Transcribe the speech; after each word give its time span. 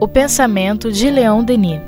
O 0.00 0.06
pensamento 0.06 0.92
de 0.92 1.10
Leon 1.10 1.42
Denis. 1.42 1.80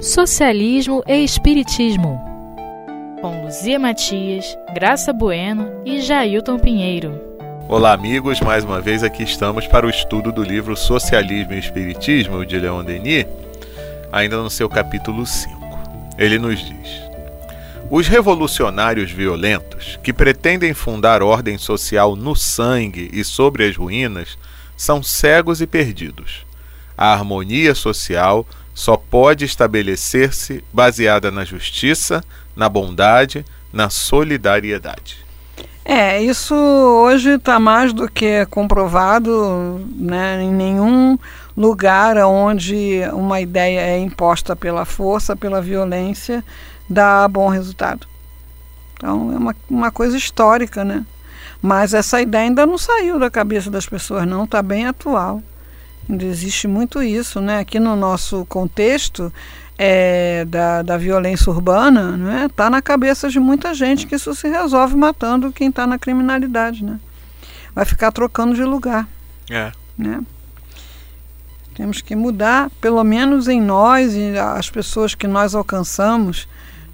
Socialismo 0.00 1.02
e 1.06 1.22
Espiritismo. 1.22 2.20
Com 3.20 3.44
Luzia 3.44 3.78
Matias, 3.78 4.58
Graça 4.74 5.12
Bueno 5.12 5.70
e 5.84 6.00
Jailton 6.00 6.58
Pinheiro. 6.58 7.20
Olá, 7.68 7.92
amigos. 7.92 8.40
Mais 8.40 8.64
uma 8.64 8.80
vez 8.80 9.04
aqui 9.04 9.22
estamos 9.22 9.66
para 9.68 9.86
o 9.86 9.90
estudo 9.90 10.32
do 10.32 10.42
livro 10.42 10.76
Socialismo 10.76 11.52
e 11.52 11.58
Espiritismo 11.58 12.44
de 12.44 12.58
Leon 12.58 12.82
Denis, 12.82 13.26
ainda 14.10 14.38
no 14.42 14.50
seu 14.50 14.68
capítulo 14.68 15.24
5. 15.24 15.54
Ele 16.18 16.38
nos 16.38 16.58
diz: 16.58 17.11
Os 17.94 18.08
revolucionários 18.08 19.10
violentos, 19.10 19.98
que 20.02 20.14
pretendem 20.14 20.72
fundar 20.72 21.22
ordem 21.22 21.58
social 21.58 22.16
no 22.16 22.34
sangue 22.34 23.10
e 23.12 23.22
sobre 23.22 23.68
as 23.68 23.76
ruínas, 23.76 24.38
são 24.74 25.02
cegos 25.02 25.60
e 25.60 25.66
perdidos. 25.66 26.46
A 26.96 27.12
harmonia 27.12 27.74
social 27.74 28.46
só 28.72 28.96
pode 28.96 29.44
estabelecer-se 29.44 30.64
baseada 30.72 31.30
na 31.30 31.44
justiça, 31.44 32.24
na 32.56 32.66
bondade, 32.66 33.44
na 33.70 33.90
solidariedade. 33.90 35.18
É, 35.84 36.22
isso 36.22 36.54
hoje 36.54 37.32
está 37.32 37.60
mais 37.60 37.92
do 37.92 38.08
que 38.08 38.46
comprovado 38.46 39.86
né, 39.94 40.42
em 40.42 40.50
nenhum 40.50 41.18
lugar 41.56 42.16
onde 42.18 43.00
uma 43.12 43.40
ideia 43.40 43.80
é 43.80 43.98
imposta 43.98 44.56
pela 44.56 44.84
força, 44.84 45.36
pela 45.36 45.60
violência, 45.60 46.44
dá 46.88 47.26
bom 47.28 47.48
resultado. 47.48 48.06
Então 48.94 49.32
é 49.32 49.36
uma, 49.36 49.56
uma 49.68 49.90
coisa 49.90 50.16
histórica, 50.16 50.84
né? 50.84 51.04
Mas 51.60 51.94
essa 51.94 52.20
ideia 52.20 52.44
ainda 52.44 52.66
não 52.66 52.76
saiu 52.76 53.18
da 53.18 53.30
cabeça 53.30 53.70
das 53.70 53.86
pessoas, 53.86 54.26
não, 54.26 54.44
está 54.44 54.62
bem 54.62 54.86
atual. 54.86 55.42
Ainda 56.08 56.24
existe 56.24 56.66
muito 56.66 57.02
isso, 57.02 57.40
né? 57.40 57.60
Aqui 57.60 57.78
no 57.78 57.94
nosso 57.94 58.44
contexto 58.46 59.32
é, 59.78 60.44
da, 60.44 60.82
da 60.82 60.96
violência 60.96 61.50
urbana, 61.50 62.16
né? 62.16 62.46
Está 62.46 62.68
na 62.68 62.82
cabeça 62.82 63.28
de 63.28 63.38
muita 63.38 63.74
gente 63.74 64.06
que 64.06 64.16
isso 64.16 64.34
se 64.34 64.48
resolve 64.48 64.96
matando 64.96 65.52
quem 65.52 65.68
está 65.68 65.86
na 65.86 65.98
criminalidade, 65.98 66.84
né? 66.84 66.98
Vai 67.74 67.84
ficar 67.84 68.10
trocando 68.12 68.54
de 68.54 68.64
lugar. 68.64 69.08
É. 69.48 69.72
Né? 69.96 70.20
Temos 71.74 72.02
que 72.02 72.14
mudar, 72.14 72.70
pelo 72.80 73.02
menos 73.02 73.48
em 73.48 73.60
nós 73.60 74.14
e 74.14 74.38
as 74.38 74.68
pessoas 74.68 75.14
que 75.14 75.26
nós 75.26 75.54
alcançamos, 75.54 76.46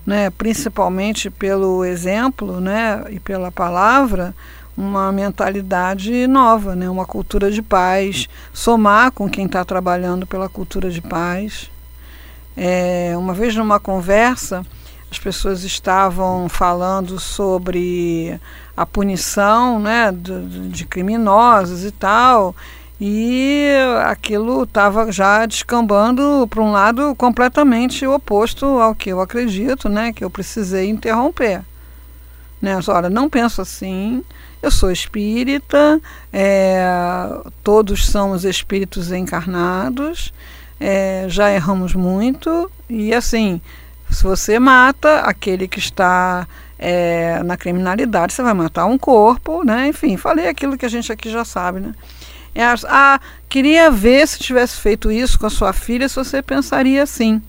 né, 0.07 0.31
principalmente 0.31 1.29
pelo 1.31 1.85
exemplo 1.85 2.61
né, 2.61 3.05
e 3.11 3.19
pela 3.19 3.51
palavra, 3.51 4.35
uma 4.77 5.11
mentalidade 5.11 6.29
nova, 6.29 6.77
né, 6.77 6.89
uma 6.89 7.05
cultura 7.05 7.51
de 7.51 7.61
paz, 7.61 8.29
somar 8.53 9.11
com 9.11 9.29
quem 9.29 9.47
está 9.47 9.65
trabalhando 9.65 10.25
pela 10.27 10.49
cultura 10.49 10.89
de 10.89 11.01
paz. 11.01 11.69
É, 12.57 13.15
uma 13.17 13.35
vez 13.35 13.57
numa 13.57 13.81
conversa, 13.81 14.65
as 15.11 15.19
pessoas 15.19 15.65
estavam 15.65 16.49
falando 16.49 17.19
sobre 17.19 18.39
a 18.77 18.87
punição 18.87 19.81
né, 19.81 20.13
de, 20.13 20.69
de 20.69 20.85
criminosos 20.85 21.85
e 21.85 21.91
tal, 21.91 22.55
e 23.01 23.69
aquilo 24.05 24.65
estava 24.65 25.13
já 25.13 25.47
descambando 25.47 26.47
para 26.49 26.63
um 26.63 26.73
lado 26.73 27.15
completamente 27.15 28.07
oposto 28.07 28.67
ao 28.67 28.95
que 28.95 29.11
eu 29.11 29.21
acredito, 29.21 29.89
né, 29.89 30.13
que 30.13 30.25
eu 30.25 30.31
precisei 30.31 30.89
interromper. 30.89 31.63
Né, 32.61 32.79
olha, 32.89 33.09
não 33.09 33.31
penso 33.31 33.63
assim, 33.63 34.25
eu 34.61 34.71
sou 34.71 34.91
espírita, 34.91 36.01
é, 36.33 36.85
todos 37.63 38.07
somos 38.07 38.45
espíritos 38.45 39.13
encarnados, 39.13 40.33
é, 40.81 41.27
já 41.29 41.53
erramos 41.53 41.95
muito, 41.95 42.69
e 42.91 43.15
assim, 43.15 43.61
se 44.11 44.25
você 44.25 44.59
mata 44.59 45.21
aquele 45.21 45.69
que 45.69 45.79
está 45.79 46.49
é, 46.77 47.43
na 47.45 47.57
criminalidade, 47.57 48.33
você 48.33 48.43
vai 48.43 48.55
matar 48.55 48.87
um 48.87 48.99
corpo, 48.99 49.65
né? 49.65 49.89
Enfim, 49.89 50.17
falei 50.17 50.49
aquilo 50.49 50.79
que 50.79 50.87
a 50.87 50.89
gente 50.89 51.13
aqui 51.13 51.31
já 51.31 51.45
sabe, 51.45 51.81
né? 51.81 51.95
É, 52.59 52.65
ah, 52.89 53.21
queria 53.49 53.89
ver 53.89 54.27
se 54.27 54.41
tivesse 54.41 54.81
feito 54.81 55.13
isso 55.13 55.39
com 55.39 55.47
a 55.47 55.51
sua 55.51 55.73
filha, 55.73 56.09
se 56.09 56.17
você 56.17 56.43
pensaria 56.43 57.05
assim. 57.05 57.41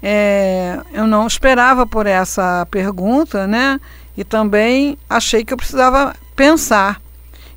É, 0.00 0.78
eu 0.92 1.08
não 1.08 1.26
esperava 1.26 1.84
por 1.84 2.06
essa 2.06 2.64
pergunta, 2.70 3.48
né? 3.48 3.80
E 4.16 4.22
também 4.22 4.96
achei 5.10 5.44
que 5.44 5.52
eu 5.52 5.56
precisava 5.56 6.14
pensar. 6.36 7.02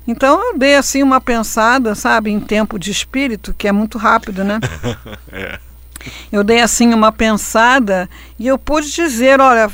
Então 0.08 0.42
eu 0.44 0.58
dei 0.58 0.74
assim 0.74 1.04
uma 1.04 1.20
pensada, 1.20 1.94
sabe, 1.94 2.32
em 2.32 2.40
tempo 2.40 2.80
de 2.80 2.90
espírito, 2.90 3.54
que 3.54 3.68
é 3.68 3.72
muito 3.72 3.96
rápido, 3.96 4.42
né? 4.42 4.58
é. 5.30 5.60
Eu 6.32 6.42
dei 6.42 6.60
assim 6.60 6.92
uma 6.92 7.12
pensada 7.12 8.10
e 8.40 8.48
eu 8.48 8.58
pude 8.58 8.90
dizer, 8.90 9.40
olha, 9.40 9.70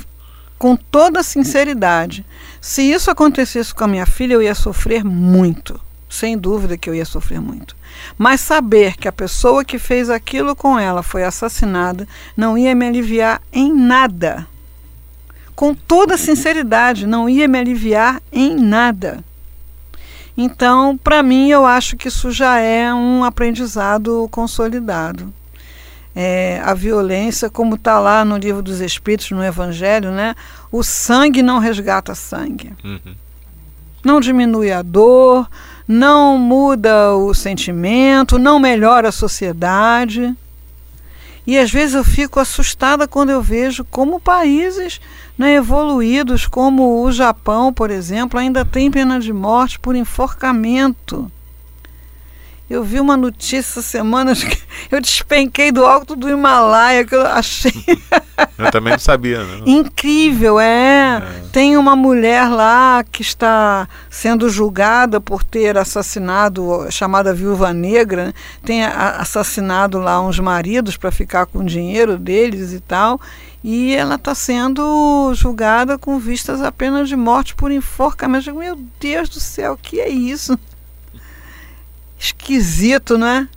com 0.59 0.77
toda 0.77 1.23
sinceridade, 1.23 2.23
se 2.61 2.83
isso 2.83 3.11
acontecesse 3.11 3.75
com 3.75 3.85
a 3.85 3.89
minha 3.89 4.05
filha, 4.05 4.35
eu 4.35 4.43
ia 4.43 4.55
sofrer 4.55 5.03
muito 5.03 5.81
sem 6.13 6.37
dúvida 6.37 6.77
que 6.77 6.91
eu 6.91 6.95
ia 6.95 7.07
sofrer 7.07 7.41
muito. 7.41 7.75
Mas 8.19 8.43
saber 8.43 8.99
que 8.99 9.09
a 9.09 9.13
pessoa 9.13 9.65
que 9.65 9.79
fez 9.79 10.11
aquilo 10.11 10.55
com 10.55 10.79
ela 10.79 11.03
foi 11.03 11.25
assassinada 11.25 12.07
não 12.37 12.57
ia 12.59 12.75
me 12.75 12.87
aliviar 12.87 13.41
em 13.51 13.73
nada. 13.73 14.47
Com 15.57 15.75
toda 15.75 16.19
sinceridade, 16.19 17.07
não 17.07 17.31
ia 17.31 17.49
me 17.49 17.59
aliviar 17.59 18.21
em 18.31 18.55
nada. 18.55 19.25
Então, 20.37 20.99
para 20.99 21.23
mim, 21.23 21.49
eu 21.49 21.65
acho 21.65 21.97
que 21.97 22.09
isso 22.09 22.31
já 22.31 22.59
é 22.59 22.93
um 22.93 23.25
aprendizado 23.25 24.29
consolidado. 24.31 25.33
É, 26.15 26.61
a 26.63 26.75
violência, 26.75 27.49
como 27.49 27.77
está 27.77 27.99
lá 27.99 28.23
no 28.23 28.37
livro 28.37 28.61
dos 28.61 28.81
Espíritos, 28.81 29.31
no 29.31 29.43
Evangelho, 29.43 30.11
né? 30.11 30.35
O 30.71 30.83
sangue 30.83 31.43
não 31.43 31.59
resgata 31.59 32.15
sangue. 32.15 32.75
Uhum. 32.85 33.15
Não 34.05 34.21
diminui 34.21 34.73
a 34.73 34.83
dor, 34.83 35.49
não 35.87 36.39
muda 36.39 37.15
o 37.15 37.35
sentimento, 37.35 38.39
não 38.39 38.59
melhora 38.59 39.09
a 39.09 39.13
sociedade. 39.13 40.35
E 41.47 41.59
às 41.59 41.71
vezes 41.71 41.95
eu 41.95 42.05
fico 42.05 42.39
assustada 42.39 43.09
quando 43.09 43.31
eu 43.31 43.43
vejo 43.43 43.85
como 43.85 44.21
países 44.21 45.01
né, 45.37 45.55
evoluídos, 45.55 46.47
como 46.47 47.03
o 47.03 47.11
Japão, 47.11 47.73
por 47.73 47.91
exemplo, 47.91 48.39
ainda 48.39 48.65
tem 48.65 48.91
pena 48.91 49.19
de 49.19 49.33
morte 49.33 49.79
por 49.79 49.97
enforcamento. 49.97 51.31
Eu 52.71 52.83
vi 52.83 53.01
uma 53.01 53.17
notícia 53.17 53.59
essa 53.59 53.83
semana 53.83 54.35
que 54.35 54.59
eu 54.91 55.01
despenquei 55.01 55.71
do 55.71 55.85
alto 55.85 56.17
do 56.17 56.31
Himalaia, 56.31 57.05
que 57.05 57.15
eu 57.15 57.27
achei. 57.27 57.73
eu 58.57 58.71
também 58.71 58.93
não 58.93 58.99
sabia, 58.99 59.45
não. 59.45 59.67
Incrível, 59.67 60.59
é. 60.59 61.19
é. 61.19 61.43
Tem 61.53 61.77
uma 61.77 61.95
mulher 61.95 62.49
lá 62.49 63.05
que 63.05 63.21
está 63.21 63.87
sendo 64.09 64.49
julgada 64.49 65.21
por 65.21 65.45
ter 65.45 65.77
assassinado, 65.77 66.87
chamada 66.91 67.35
Viúva 67.35 67.75
Negra, 67.75 68.27
né? 68.27 68.35
tem 68.65 68.85
assassinado 68.85 69.99
lá 69.99 70.21
uns 70.21 70.39
maridos 70.39 70.97
para 70.97 71.11
ficar 71.11 71.47
com 71.47 71.59
o 71.59 71.65
dinheiro 71.65 72.17
deles 72.17 72.73
e 72.73 72.81
tal. 72.81 73.21
E 73.63 73.95
ela 73.95 74.17
está 74.17 74.35
sendo 74.35 75.33
julgada 75.35 75.97
com 75.97 76.19
vistas 76.19 76.63
apenas 76.63 77.09
de 77.09 77.17
morte 77.17 77.55
por 77.55 77.71
enforcamento. 77.71 78.53
Meu 78.55 78.77
Deus 78.99 79.29
do 79.29 79.39
céu, 79.39 79.75
o 79.75 79.77
que 79.77 80.01
é 80.01 80.09
isso? 80.09 80.59
Esquisito, 82.23 83.19
né? 83.19 83.49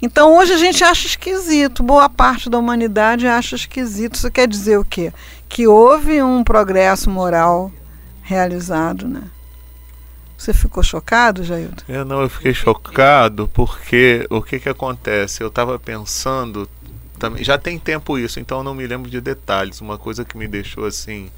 Então 0.00 0.36
hoje 0.36 0.52
a 0.52 0.56
gente 0.56 0.82
acha 0.82 1.06
esquisito, 1.06 1.82
boa 1.82 2.08
parte 2.08 2.48
da 2.48 2.58
humanidade 2.58 3.26
acha 3.26 3.56
esquisito. 3.56 4.14
Isso 4.14 4.30
quer 4.30 4.46
dizer 4.48 4.78
o 4.78 4.84
quê? 4.84 5.12
Que 5.48 5.66
houve 5.66 6.22
um 6.22 6.42
progresso 6.44 7.10
moral 7.10 7.70
realizado, 8.22 9.08
né? 9.08 9.22
Você 10.38 10.52
ficou 10.52 10.82
chocado, 10.82 11.44
Jailton? 11.44 11.84
Eu 11.88 12.04
não, 12.04 12.20
eu 12.22 12.28
fiquei 12.28 12.54
chocado 12.54 13.48
porque 13.52 14.26
o 14.28 14.42
que 14.42 14.58
que 14.58 14.68
acontece? 14.68 15.40
Eu 15.40 15.48
estava 15.48 15.78
pensando, 15.78 16.68
também, 17.18 17.44
já 17.44 17.56
tem 17.56 17.78
tempo 17.78 18.18
isso, 18.18 18.40
então 18.40 18.58
eu 18.58 18.64
não 18.64 18.74
me 18.74 18.86
lembro 18.86 19.08
de 19.08 19.20
detalhes. 19.20 19.80
Uma 19.80 19.98
coisa 19.98 20.24
que 20.24 20.36
me 20.36 20.48
deixou 20.48 20.84
assim 20.84 21.30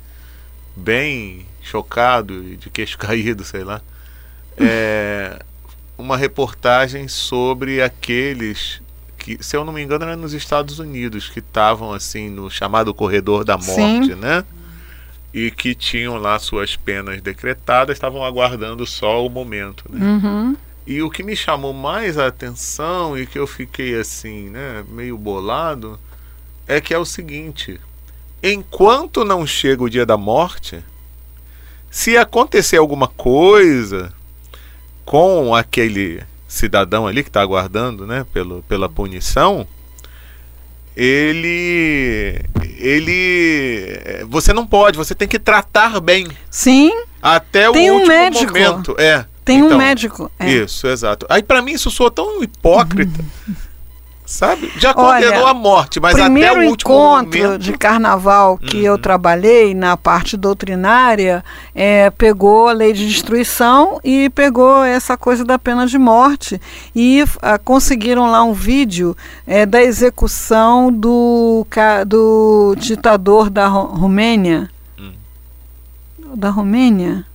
bem 0.75 1.47
chocado 1.63 2.43
e 2.45 2.57
de 2.57 2.71
queixo 2.71 2.97
caído, 2.99 3.45
sei 3.45 3.65
lá. 3.65 3.83
É 4.57 5.39
uma 5.97 6.17
reportagem 6.17 7.09
sobre 7.09 7.83
aqueles 7.83 8.83
que, 9.25 9.43
se 9.43 9.57
eu 9.57 9.65
não 9.65 9.73
me 9.73 9.83
engano, 9.83 10.05
era 10.05 10.17
nos 10.17 10.35
Estados 10.35 10.79
Unidos, 10.79 11.31
que 11.31 11.39
estavam 11.39 11.93
assim 11.93 12.29
no 12.29 12.51
chamado 12.51 12.93
corredor 12.93 13.43
da 13.43 13.57
morte, 13.57 14.09
Sim. 14.09 14.15
né? 14.17 14.45
E 15.33 15.51
que 15.51 15.75
tinham 15.75 16.17
lá 16.17 16.39
suas 16.39 16.77
penas 16.77 17.23
decretadas, 17.23 17.97
estavam 17.97 18.23
aguardando 18.23 18.87
só 18.87 19.25
o 19.25 19.31
momento, 19.31 19.85
né? 19.89 20.07
Uhum. 20.07 20.57
E 20.87 21.01
o 21.01 21.09
que 21.09 21.23
me 21.23 21.35
chamou 21.35 21.73
mais 21.73 22.19
a 22.19 22.27
atenção 22.27 23.19
e 23.19 23.27
que 23.27 23.39
eu 23.39 23.47
fiquei 23.47 23.99
assim, 23.99 24.51
né, 24.51 24.85
meio 24.91 25.17
bolado, 25.17 25.99
é 26.69 26.79
que 26.79 26.93
é 26.93 26.99
o 26.99 27.07
seguinte: 27.07 27.81
enquanto 28.43 29.25
não 29.25 29.47
chega 29.47 29.83
o 29.83 29.89
dia 29.89 30.05
da 30.05 30.19
morte, 30.19 30.85
se 31.91 32.19
acontecer 32.19 32.77
alguma 32.77 33.09
coisa, 33.09 34.13
com 35.05 35.55
aquele 35.55 36.23
cidadão 36.49 37.07
ali 37.07 37.23
que 37.23 37.29
está 37.29 37.41
aguardando, 37.41 38.07
né, 38.07 38.25
pelo, 38.33 38.63
pela 38.63 38.89
punição, 38.89 39.67
ele 40.97 42.41
ele 42.79 44.25
você 44.29 44.53
não 44.53 44.67
pode, 44.67 44.97
você 44.97 45.15
tem 45.15 45.27
que 45.27 45.39
tratar 45.39 46.01
bem. 46.01 46.29
Sim. 46.51 46.93
Até 47.21 47.71
tem 47.73 47.91
o 47.91 47.95
um 47.95 47.97
último 47.97 48.15
médico. 48.15 48.53
momento. 48.53 48.95
É. 48.99 49.25
Tem 49.45 49.59
então, 49.59 49.77
um 49.77 49.79
médico. 49.79 50.31
É. 50.39 50.51
Isso, 50.51 50.87
exato. 50.87 51.27
Aí 51.29 51.43
para 51.43 51.61
mim 51.61 51.73
isso 51.73 51.91
soa 51.91 52.11
tão 52.11 52.43
hipócrita. 52.43 53.25
Sabe? 54.27 54.73
Já 54.79 54.95
Olha, 54.97 55.27
condenou 55.27 55.47
a 55.47 55.53
morte, 55.53 56.01
mas 56.01 56.15
até 56.19 56.51
o 56.51 56.67
último 56.69 56.93
encontro 56.95 57.43
momento. 57.43 57.59
de 57.59 57.73
carnaval 57.75 58.57
que 58.57 58.83
eu 58.83 58.95
Uhum. 58.95 58.99
trabalhei 58.99 59.75
na 59.75 59.99
parte 59.99 60.35
doutrinária 60.35 61.45
é, 61.75 62.09
pegou 62.09 62.67
a 62.69 62.73
lei 62.73 62.95
de 62.95 63.07
destruição 63.07 64.01
e 64.03 64.31
pegou 64.31 64.83
essa 64.83 65.15
coisa 65.19 65.45
da 65.45 65.59
pena 65.59 65.87
de 65.87 65.99
morte 65.99 66.59
e 66.97 67.23
ah, 67.43 67.59
conseguiram 67.59 68.31
lá 68.31 68.43
um 68.43 68.55
vídeo 68.55 69.15
é, 69.47 69.67
da 69.67 69.83
execução 69.83 70.91
do, 70.91 71.67
ca- 71.69 72.05
do 72.05 72.75
ditador 72.79 73.51
da 73.51 73.67
Ro- 73.69 73.89
Romênia 73.95 74.71
Hum. 74.99 75.13
da 76.35 76.49
Romênia 76.49 77.27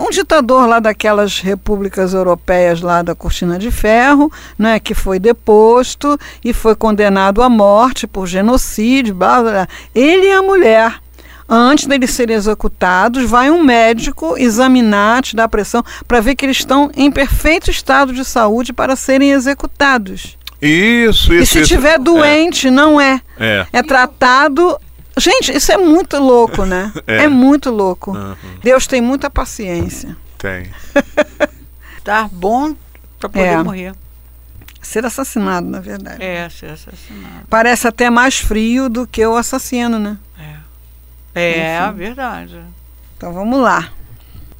um 0.00 0.10
ditador 0.10 0.66
lá 0.66 0.80
daquelas 0.80 1.40
repúblicas 1.40 2.14
europeias 2.14 2.80
lá 2.80 3.02
da 3.02 3.14
Cortina 3.14 3.58
de 3.58 3.70
Ferro, 3.70 4.32
né, 4.58 4.80
que 4.80 4.94
foi 4.94 5.18
deposto 5.18 6.18
e 6.42 6.52
foi 6.52 6.74
condenado 6.74 7.42
à 7.42 7.48
morte 7.48 8.06
por 8.06 8.26
genocídio, 8.26 9.14
blá, 9.14 9.42
blá, 9.42 9.50
blá. 9.52 9.68
ele 9.94 10.26
e 10.26 10.32
a 10.32 10.42
mulher. 10.42 11.00
Antes 11.46 11.86
deles 11.86 12.10
serem 12.10 12.34
executados, 12.34 13.28
vai 13.28 13.50
um 13.50 13.62
médico 13.62 14.34
examinar, 14.38 15.22
te 15.22 15.36
dar 15.36 15.46
pressão, 15.46 15.84
para 16.08 16.20
ver 16.20 16.34
que 16.34 16.46
eles 16.46 16.56
estão 16.56 16.90
em 16.96 17.10
perfeito 17.10 17.70
estado 17.70 18.14
de 18.14 18.24
saúde 18.24 18.72
para 18.72 18.96
serem 18.96 19.30
executados. 19.32 20.38
Isso, 20.60 21.34
isso. 21.34 21.42
e 21.42 21.46
se 21.46 21.58
isso. 21.60 21.68
tiver 21.68 21.98
doente, 21.98 22.70
não 22.70 22.98
é. 22.98 23.20
É. 23.38 23.66
É 23.70 23.82
tratado. 23.82 24.78
Gente, 25.16 25.52
isso 25.56 25.70
é 25.72 25.76
muito 25.76 26.18
louco, 26.18 26.64
né? 26.64 26.92
É. 27.06 27.24
é 27.24 27.28
muito 27.28 27.70
louco. 27.70 28.12
Uhum, 28.16 28.34
Deus 28.62 28.86
tem 28.86 29.00
muita 29.00 29.30
paciência. 29.30 30.16
tem. 30.38 30.70
Tá 32.04 32.28
bom 32.30 32.74
pra 33.18 33.28
poder 33.30 33.46
É. 33.46 33.62
morrer. 33.62 33.94
Ser 34.82 35.06
assassinado, 35.06 35.66
na 35.66 35.80
verdade. 35.80 36.22
É, 36.22 36.46
ser 36.50 36.66
assassinado. 36.66 37.46
Parece 37.48 37.88
até 37.88 38.10
mais 38.10 38.38
frio 38.38 38.90
do 38.90 39.06
que 39.06 39.24
o 39.24 39.36
assassino, 39.36 39.98
né? 39.98 40.18
É, 41.34 41.42
é 41.78 41.86
Enfim. 41.88 41.96
verdade. 41.96 42.60
Então 43.16 43.32
vamos 43.32 43.58
lá. 43.58 43.90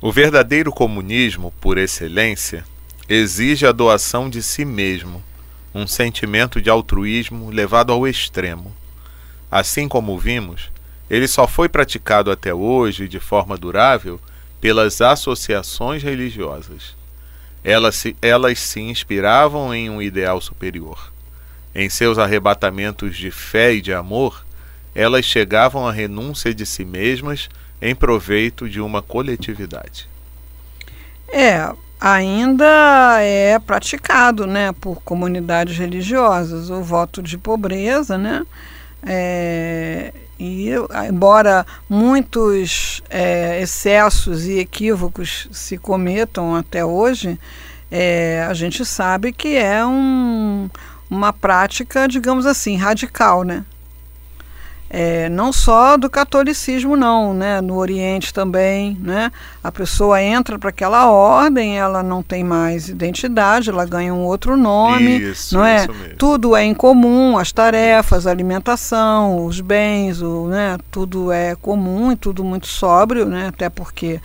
O 0.01 0.11
verdadeiro 0.11 0.73
comunismo, 0.73 1.53
por 1.61 1.77
excelência, 1.77 2.65
exige 3.09 3.67
a 3.67 3.73
doação 3.73 4.31
de 4.31 4.43
si 4.43 4.65
mesmo, 4.65 5.23
um 5.75 5.87
sentimento 5.87 6.63
de 6.63 6.71
altruísmo 6.71 7.51
levado 7.51 7.93
ao 7.93 8.09
extremo. 8.09 8.75
Assim 9.55 9.87
como 9.87 10.19
vimos, 10.19 10.69
ele 11.09 11.29
só 11.29 11.47
foi 11.47 11.69
praticado 11.69 12.29
até 12.29 12.53
hoje 12.53 13.07
de 13.07 13.21
forma 13.21 13.57
durável 13.57 14.21
pelas 14.61 15.01
associações 15.01 16.03
religiosas. 16.03 16.97
Elas 17.63 17.95
se, 17.95 18.17
elas 18.21 18.59
se 18.59 18.81
inspiravam 18.81 19.73
em 19.73 19.89
um 19.89 20.03
ideal 20.03 20.41
superior. 20.41 21.13
Em 21.73 21.89
seus 21.89 22.19
arrebatamentos 22.19 23.17
de 23.17 23.31
fé 23.31 23.75
e 23.75 23.81
de 23.81 23.95
amor, 23.95 24.45
elas 24.93 25.25
chegavam 25.25 25.87
à 25.87 25.93
renúncia 25.93 26.53
de 26.53 26.67
si 26.67 26.85
mesmas 26.85 27.49
em 27.81 27.95
proveito 27.95 28.69
de 28.69 28.81
uma 28.81 29.03
coletividade. 29.03 30.09
É, 31.29 31.73
ainda 32.01 33.21
é 33.21 33.57
praticado, 33.61 34.49
né, 34.49 34.73
por 34.73 35.01
comunidades 35.03 35.79
religiosas, 35.79 36.71
o 36.71 36.83
voto 36.83 37.23
de 37.23 37.39
pobreza, 37.39 38.19
né? 38.19 38.45
É, 39.07 40.13
e 40.39 40.71
embora 41.09 41.67
muitos 41.89 43.03
é, 43.09 43.61
excessos 43.61 44.47
e 44.47 44.59
equívocos 44.59 45.49
se 45.53 45.79
cometam 45.79 46.55
até 46.55 46.85
hoje, 46.85 47.39
é, 47.91 48.45
a 48.49 48.55
gente 48.55 48.85
sabe 48.85 49.33
que 49.33 49.57
é 49.57 49.85
um, 49.85 50.69
uma 51.09 51.33
prática, 51.33 52.09
digamos 52.09 52.47
assim, 52.47 52.77
radical, 52.77 53.45
né? 53.45 53.65
É, 54.97 55.29
não 55.29 55.53
só 55.53 55.97
do 55.97 56.09
catolicismo 56.09 56.95
não, 56.95 57.35
né? 57.35 57.61
No 57.61 57.75
Oriente 57.79 58.33
também, 58.33 58.97
né? 59.01 59.33
A 59.61 59.73
pessoa 59.73 60.23
entra 60.23 60.57
para 60.57 60.71
aquela 60.71 61.11
ordem, 61.11 61.77
ela 61.77 62.01
não 62.01 62.23
tem 62.23 62.45
mais 62.45 62.89
identidade, 62.89 63.71
ela 63.71 63.85
ganha 63.85 64.15
um 64.15 64.21
outro 64.21 64.57
nome, 64.57 65.19
Isso, 65.19 65.57
não 65.57 65.65
é? 65.65 65.83
isso 65.83 65.93
mesmo. 65.93 66.17
Tudo 66.17 66.55
é 66.55 66.63
em 66.63 66.73
comum, 66.73 67.37
as 67.37 67.51
tarefas, 67.51 68.25
a 68.25 68.31
alimentação, 68.31 69.45
os 69.45 69.61
bens, 69.61 70.23
o, 70.23 70.47
né? 70.47 70.79
Tudo 70.93 71.33
é 71.33 71.57
comum 71.57 72.13
e 72.13 72.17
tudo 72.17 72.45
muito 72.45 72.69
sóbrio, 72.69 73.27
né? 73.27 73.49
Até 73.49 73.69
porque 73.69 74.21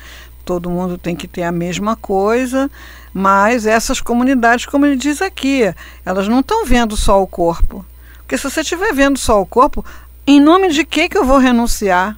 todo 0.46 0.70
mundo 0.70 1.00
tem 1.00 1.16
que 1.16 1.28
ter 1.28 1.42
a 1.42 1.52
mesma 1.52 1.96
coisa, 1.96 2.70
mas 3.12 3.66
essas 3.66 4.00
comunidades, 4.00 4.68
como 4.68 4.86
ele 4.86 4.98
diz 4.98 5.20
aqui, 5.20 5.74
elas 6.06 6.28
não 6.28 6.42
estão 6.42 6.64
vendo 6.64 6.96
só 6.96 7.20
o 7.20 7.26
corpo. 7.26 7.84
Porque 8.20 8.38
se 8.38 8.48
você 8.48 8.62
estiver 8.62 8.94
vendo 8.94 9.18
só 9.18 9.42
o 9.42 9.46
corpo, 9.48 9.84
em 10.30 10.40
nome 10.40 10.70
de 10.70 10.86
que 10.86 11.10
que 11.10 11.18
eu 11.18 11.26
vou 11.26 11.40
renunciar? 11.40 12.16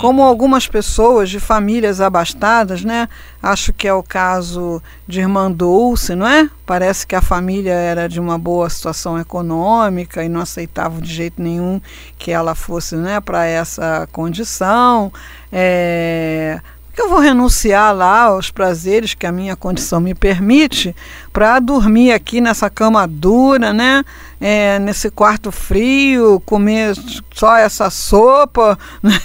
Como 0.00 0.22
algumas 0.22 0.68
pessoas 0.68 1.30
de 1.30 1.40
famílias 1.40 1.98
abastadas, 1.98 2.84
né? 2.84 3.08
Acho 3.42 3.72
que 3.72 3.88
é 3.88 3.92
o 3.92 4.02
caso 4.02 4.82
de 5.06 5.20
irmã 5.20 5.50
Dulce, 5.50 6.14
não 6.14 6.28
é? 6.28 6.48
Parece 6.66 7.06
que 7.06 7.16
a 7.16 7.22
família 7.22 7.72
era 7.72 8.06
de 8.06 8.20
uma 8.20 8.38
boa 8.38 8.68
situação 8.68 9.18
econômica 9.18 10.22
e 10.22 10.28
não 10.28 10.42
aceitava 10.42 11.00
de 11.00 11.10
jeito 11.10 11.40
nenhum 11.40 11.80
que 12.18 12.30
ela 12.30 12.54
fosse, 12.54 12.96
né, 12.96 13.18
para 13.18 13.46
essa 13.46 14.06
condição. 14.12 15.10
É, 15.50 16.60
que 16.98 17.02
eu 17.02 17.08
vou 17.08 17.20
renunciar 17.20 17.94
lá 17.94 18.22
aos 18.22 18.50
prazeres 18.50 19.14
que 19.14 19.24
a 19.24 19.30
minha 19.30 19.54
condição 19.54 20.00
me 20.00 20.16
permite 20.16 20.96
para 21.32 21.60
dormir 21.60 22.10
aqui 22.10 22.40
nessa 22.40 22.68
cama 22.68 23.06
dura, 23.06 23.72
né? 23.72 24.04
É, 24.40 24.78
nesse 24.78 25.10
quarto 25.10 25.50
frio, 25.50 26.40
comer 26.46 26.94
só 27.34 27.56
essa 27.56 27.90
sopa, 27.90 28.78
né? 29.02 29.20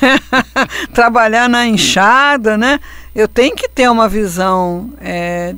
trabalhar 0.94 1.48
na 1.48 1.68
enxada, 1.68 2.58
né? 2.58 2.80
Eu 3.14 3.28
tenho 3.28 3.56
que 3.56 3.70
ter 3.70 3.90
uma 3.90 4.10
visão 4.10 4.90
é, 5.00 5.54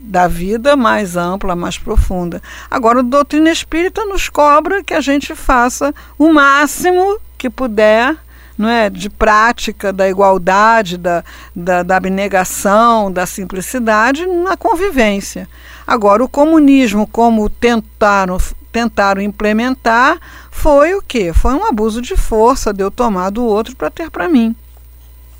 da 0.00 0.26
vida 0.26 0.76
mais 0.76 1.16
ampla, 1.16 1.54
mais 1.54 1.78
profunda. 1.78 2.42
Agora, 2.70 3.00
o 3.00 3.02
doutrina 3.02 3.50
espírita 3.50 4.04
nos 4.04 4.28
cobra 4.28 4.82
que 4.82 4.94
a 4.94 5.00
gente 5.00 5.34
faça 5.34 5.94
o 6.18 6.32
máximo 6.32 7.18
que 7.38 7.48
puder 7.48 8.16
não 8.56 8.68
é, 8.68 8.88
de 8.88 9.10
prática 9.10 9.92
da 9.92 10.08
igualdade, 10.08 10.96
da, 10.96 11.22
da, 11.54 11.82
da, 11.82 11.96
abnegação, 11.96 13.12
da 13.12 13.26
simplicidade 13.26 14.26
na 14.26 14.56
convivência. 14.56 15.48
Agora, 15.86 16.24
o 16.24 16.28
comunismo, 16.28 17.06
como 17.06 17.48
tentaram, 17.50 18.38
tentaram 18.72 19.20
implementar, 19.20 20.18
foi 20.50 20.94
o 20.94 21.02
quê? 21.02 21.32
Foi 21.34 21.52
um 21.52 21.64
abuso 21.64 22.00
de 22.00 22.16
força 22.16 22.72
de 22.72 22.82
eu 22.82 22.90
tomar 22.90 23.30
do 23.30 23.44
outro 23.44 23.76
para 23.76 23.90
ter 23.90 24.10
para 24.10 24.28
mim. 24.28 24.56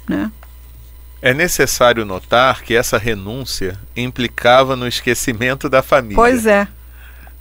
Né? 0.08 0.30
É 1.22 1.32
necessário 1.32 2.04
notar 2.04 2.62
que 2.62 2.76
essa 2.76 2.98
renúncia 2.98 3.78
implicava 3.96 4.76
no 4.76 4.86
esquecimento 4.86 5.68
da 5.68 5.82
família. 5.82 6.16
Pois 6.16 6.46
é. 6.46 6.68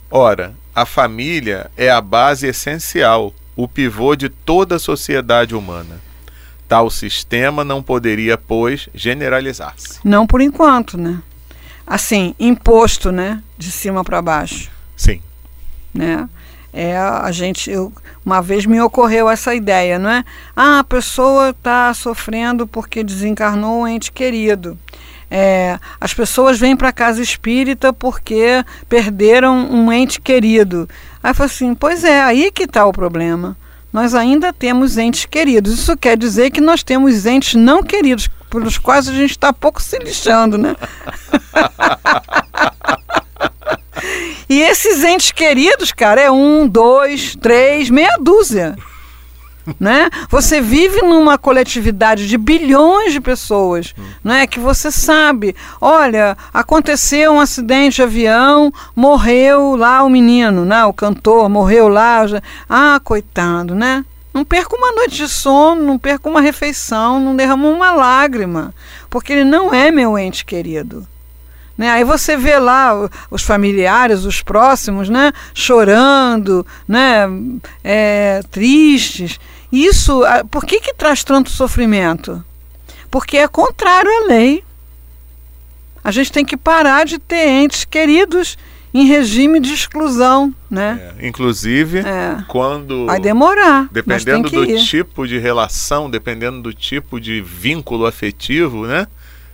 Ora, 0.10 0.56
a 0.74 0.86
família 0.86 1.70
é 1.76 1.90
a 1.90 2.02
base 2.02 2.48
essencial 2.48 3.34
o 3.56 3.68
pivô 3.68 4.16
de 4.16 4.30
toda 4.30 4.76
a 4.76 4.80
sociedade 4.80 5.56
humana. 5.56 6.02
Tal 6.68 6.90
sistema 6.90 7.64
não 7.64 7.82
poderia, 7.82 8.38
pois, 8.38 8.90
generalizar-se. 8.94 10.00
Não 10.04 10.26
por 10.26 10.42
enquanto, 10.42 10.98
né? 10.98 11.22
Assim, 11.86 12.34
imposto, 12.40 13.12
né? 13.12 13.42
De 13.58 13.72
cima 13.72 14.04
para 14.04 14.22
baixo. 14.22 14.72
Sim. 14.98 15.22
Né? 15.94 16.28
É, 16.74 16.98
a 16.98 17.32
gente, 17.32 17.70
eu, 17.72 17.94
uma 18.26 18.42
vez 18.42 18.66
me 18.66 18.82
ocorreu 18.82 19.30
essa 19.30 19.56
ideia, 19.56 19.98
não 19.98 20.10
é? 20.10 20.26
Ah, 20.56 20.80
a 20.80 20.84
pessoa 20.84 21.52
está 21.52 21.94
sofrendo 21.94 22.68
porque 22.68 23.04
desencarnou 23.04 23.82
um 23.82 23.88
ente 23.88 24.12
querido. 24.12 24.78
É, 25.30 25.80
as 26.00 26.14
pessoas 26.14 26.60
vêm 26.60 26.76
para 26.76 26.92
casa 26.92 27.22
espírita 27.22 27.94
porque 27.94 28.64
perderam 28.90 29.72
um 29.72 29.92
ente 29.92 30.20
querido. 30.20 30.88
Aí 31.26 31.34
eu 31.36 31.46
assim: 31.46 31.74
pois 31.74 32.04
é, 32.04 32.22
aí 32.22 32.52
que 32.52 32.66
está 32.66 32.86
o 32.86 32.94
problema. 32.94 33.58
Nós 33.92 34.14
ainda 34.14 34.54
temos 34.54 34.96
entes 34.96 35.26
queridos. 35.26 35.74
Isso 35.74 35.98
quer 35.98 36.16
dizer 36.16 36.52
que 36.52 36.62
nós 36.62 36.84
temos 36.84 37.26
entes 37.26 37.56
não 37.56 37.82
queridos, 37.82 38.30
pelos 38.48 38.78
quais 38.78 39.08
a 39.08 39.12
gente 39.12 39.32
está 39.32 39.52
pouco 39.52 39.82
se 39.82 39.98
lixando, 39.98 40.56
né? 40.56 40.76
e 44.48 44.62
esses 44.62 45.04
entes 45.04 45.32
queridos, 45.32 45.92
cara, 45.92 46.22
é 46.22 46.30
um, 46.30 46.68
dois, 46.68 47.36
três, 47.36 47.90
meia 47.90 48.18
dúzia. 48.22 48.76
Né? 49.80 50.10
Você 50.30 50.62
vive 50.62 51.02
numa 51.02 51.38
coletividade 51.38 52.28
de 52.28 52.38
bilhões 52.38 53.14
de 53.14 53.20
pessoas, 53.20 53.94
né? 54.24 54.46
Que 54.48 54.60
você 54.60 54.92
sabe, 54.92 55.56
olha, 55.82 56.38
aconteceu 56.54 57.34
um 57.34 57.40
acidente 57.40 57.96
de 57.98 58.04
avião, 58.04 58.72
morreu 58.96 59.76
lá 59.76 60.04
o 60.04 60.10
menino, 60.10 60.66
né? 60.66 60.86
O 60.86 60.94
cantor 60.94 61.50
morreu 61.50 61.88
lá, 61.88 62.28
já- 62.28 62.42
ah, 62.70 63.00
coitado, 63.04 63.74
né? 63.76 64.06
Não 64.34 64.44
perca 64.44 64.76
uma 64.76 64.92
noite 64.92 65.16
de 65.16 65.30
sono, 65.30 65.82
não 65.82 65.98
perca 65.98 66.28
uma 66.28 66.42
refeição, 66.42 67.20
não 67.22 67.36
derrama 67.36 67.70
uma 67.70 67.92
lágrima, 67.94 68.74
porque 69.10 69.32
ele 69.32 69.46
não 69.46 69.74
é 69.74 69.92
meu 69.92 70.18
ente 70.20 70.44
querido. 70.44 71.08
Né? 71.78 71.90
Aí 71.90 72.04
você 72.06 72.38
vê 72.38 72.58
lá 72.58 73.10
os 73.30 73.44
familiares, 73.44 74.24
os 74.24 74.42
próximos, 74.42 75.10
né? 75.10 75.34
chorando, 75.54 76.66
né? 76.88 77.28
É, 77.84 78.42
tristes. 78.52 79.40
Isso, 79.72 80.24
ah, 80.24 80.44
por 80.50 80.66
que, 80.66 80.80
que 80.80 80.94
traz 80.94 81.24
tanto 81.24 81.50
sofrimento? 81.50 82.44
Porque 83.10 83.38
é 83.38 83.48
contrário 83.48 84.10
à 84.10 84.28
lei. 84.28 84.64
A 86.04 86.12
gente 86.12 86.32
tem 86.32 86.46
que 86.46 86.56
parar 86.56 87.06
de 87.06 87.18
ter 87.18 87.48
entes 87.48 87.84
queridos 87.84 88.58
em 88.94 89.06
regime 89.08 89.60
de 89.60 89.74
exclusão. 89.74 90.54
Né? 90.70 91.14
É, 91.20 91.28
Inclusive, 91.28 92.00
É. 92.00 92.38
quando. 92.48 93.06
Vai 93.08 93.20
demorar. 93.20 93.88
Dependendo 93.92 94.50
do 94.50 94.64
ir. 94.64 94.82
tipo 94.84 95.28
de 95.28 95.38
relação, 95.38 96.10
dependendo 96.10 96.62
do 96.62 96.74
tipo 96.74 97.20
de 97.20 97.42
vínculo 97.42 98.06
afetivo, 98.06 98.86
né? 98.88 99.08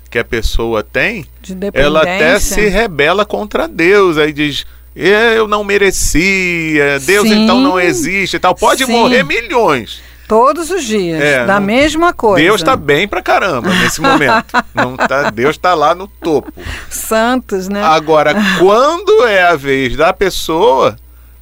Que 0.09 0.19
a 0.19 0.25
pessoa 0.25 0.83
tem, 0.83 1.25
ela 1.73 2.01
até 2.01 2.37
se 2.37 2.67
rebela 2.67 3.25
contra 3.25 3.67
Deus. 3.67 4.17
Aí 4.17 4.31
diz. 4.33 4.65
Eu 4.95 5.47
não 5.47 5.63
merecia, 5.63 6.99
Deus 6.99 7.27
Sim. 7.27 7.43
então 7.43 7.59
não 7.61 7.79
existe 7.79 8.35
e 8.35 8.39
tal. 8.39 8.53
Pode 8.53 8.85
Sim. 8.85 8.91
morrer 8.91 9.23
milhões. 9.23 10.01
Todos 10.27 10.69
os 10.71 10.83
dias, 10.85 11.21
É, 11.21 11.45
da 11.45 11.59
não- 11.59 11.65
mesma 11.67 12.13
coisa. 12.13 12.41
Deus 12.45 12.61
está 12.61 12.75
bem 12.75 13.05
pra 13.07 13.21
caramba 13.21 13.69
nesse 13.69 13.99
momento. 14.01 14.53
Não 14.73 14.95
tá, 14.95 15.29
Deus 15.29 15.55
está 15.57 15.73
lá 15.73 15.93
no 15.93 16.07
topo. 16.07 16.51
Santos, 16.89 17.67
né? 17.67 17.83
Agora, 17.83 18.33
quando 18.59 19.25
é 19.25 19.43
a 19.43 19.55
vez 19.57 19.97
da 19.97 20.13
pessoa, 20.13 20.95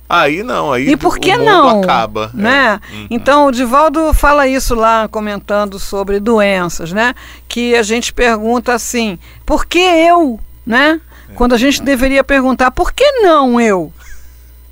aí 0.07 0.41
não, 0.41 0.73
aí 0.73 0.89
E 0.89 0.97
por 0.97 1.19
que 1.19 1.29
o 1.29 1.37
mundo 1.37 1.45
não? 1.45 1.81
acaba. 1.83 2.31
Né? 2.33 2.79
É. 2.91 2.95
Uhum. 2.95 3.07
Então, 3.11 3.45
o 3.47 3.51
Divaldo 3.51 4.11
fala 4.13 4.47
isso 4.47 4.73
lá, 4.73 5.07
comentando 5.07 5.77
sobre 5.77 6.19
doenças, 6.19 6.91
né? 6.91 7.13
Que 7.47 7.75
a 7.75 7.83
gente 7.83 8.11
pergunta 8.11 8.73
assim, 8.73 9.19
por 9.45 9.65
que 9.67 9.77
eu? 9.79 10.39
Né? 10.65 10.99
É. 11.29 11.33
Quando 11.35 11.53
a 11.53 11.57
gente 11.57 11.81
deveria 11.81 12.23
perguntar, 12.23 12.71
por 12.71 12.91
que 12.91 13.21
não 13.21 13.59
eu? 13.59 13.93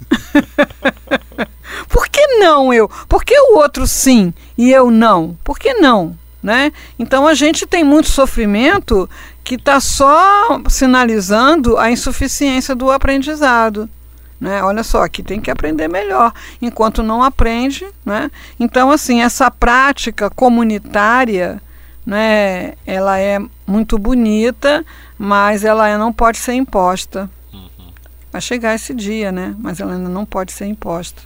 por 1.90 2.08
que 2.08 2.26
não 2.38 2.74
eu? 2.74 2.90
Por 3.08 3.24
que 3.24 3.38
o 3.38 3.58
outro 3.58 3.86
sim 3.88 4.34
e 4.58 4.72
eu 4.72 4.90
não? 4.90 5.38
Por 5.44 5.58
que 5.58 5.74
não? 5.76 6.18
Né? 6.42 6.72
Então 6.98 7.28
a 7.28 7.34
gente 7.34 7.66
tem 7.66 7.84
muito 7.84 8.10
sofrimento 8.10 9.10
que 9.44 9.56
está 9.56 9.80
só 9.80 10.62
sinalizando 10.70 11.78
a 11.78 11.90
insuficiência 11.90 12.76
do 12.76 12.92
aprendizado. 12.92 13.90
Né? 14.40 14.62
Olha 14.62 14.84
só, 14.84 15.04
aqui 15.04 15.24
tem 15.24 15.42
que 15.42 15.50
aprender 15.50 15.88
melhor, 15.88 16.32
enquanto 16.62 17.02
não 17.02 17.24
aprende. 17.24 17.86
Né? 18.06 18.30
Então, 18.60 18.92
assim, 18.92 19.22
essa 19.22 19.50
prática 19.50 20.30
comunitária, 20.30 21.62
né, 22.08 22.76
ela 22.86 23.20
é 23.20 23.38
muito 23.68 24.00
bonita, 24.00 24.86
mas 25.18 25.66
ela 25.66 25.98
não 25.98 26.14
pode 26.14 26.38
ser 26.38 26.54
imposta. 26.54 27.30
Vai 28.32 28.40
chegar 28.40 28.76
esse 28.76 28.94
dia, 28.94 29.30
né? 29.30 29.54
mas 29.60 29.82
ela 29.82 29.94
ainda 29.94 30.08
não 30.08 30.26
pode 30.26 30.54
ser 30.54 30.68
imposta. 30.68 31.22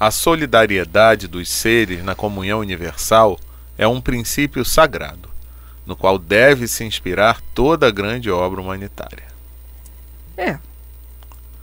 A 0.00 0.10
solidariedade 0.10 1.28
dos 1.28 1.48
seres 1.48 2.02
na 2.02 2.16
comunhão 2.16 2.58
universal 2.58 3.38
é 3.76 3.86
um 3.86 4.00
princípio 4.00 4.64
sagrado, 4.64 5.28
no 5.86 5.94
qual 5.94 6.18
deve 6.18 6.66
se 6.66 6.82
inspirar 6.82 7.40
toda 7.54 7.86
a 7.86 7.92
grande 7.92 8.30
obra 8.30 8.60
humanitária. 8.60 9.24
É. 10.36 10.58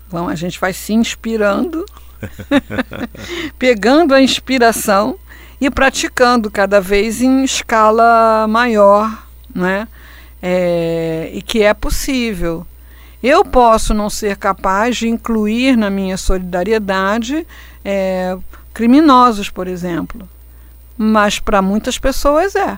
Vamos, 0.07 0.31
a 0.31 0.35
gente 0.35 0.59
vai 0.59 0.71
se 0.71 0.93
inspirando, 0.93 1.85
pegando 3.59 4.13
a 4.13 4.21
inspiração 4.21 5.19
e 5.59 5.69
praticando 5.69 6.51
cada 6.51 6.81
vez 6.81 7.21
em 7.21 7.43
escala 7.43 8.47
maior, 8.47 9.25
né? 9.53 9.87
É, 10.41 11.31
e 11.33 11.41
que 11.41 11.63
é 11.63 11.73
possível. 11.73 12.65
Eu 13.23 13.43
posso 13.43 13.93
não 13.93 14.09
ser 14.09 14.37
capaz 14.37 14.97
de 14.97 15.07
incluir 15.07 15.75
na 15.75 15.89
minha 15.89 16.17
solidariedade 16.17 17.47
é, 17.83 18.37
criminosos, 18.73 19.49
por 19.49 19.67
exemplo, 19.67 20.27
mas 20.97 21.39
para 21.39 21.61
muitas 21.61 21.97
pessoas 21.97 22.55
é. 22.55 22.77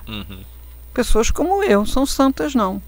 Pessoas 0.94 1.30
como 1.30 1.64
eu, 1.64 1.86
são 1.86 2.06
santas 2.06 2.56
não. 2.56 2.82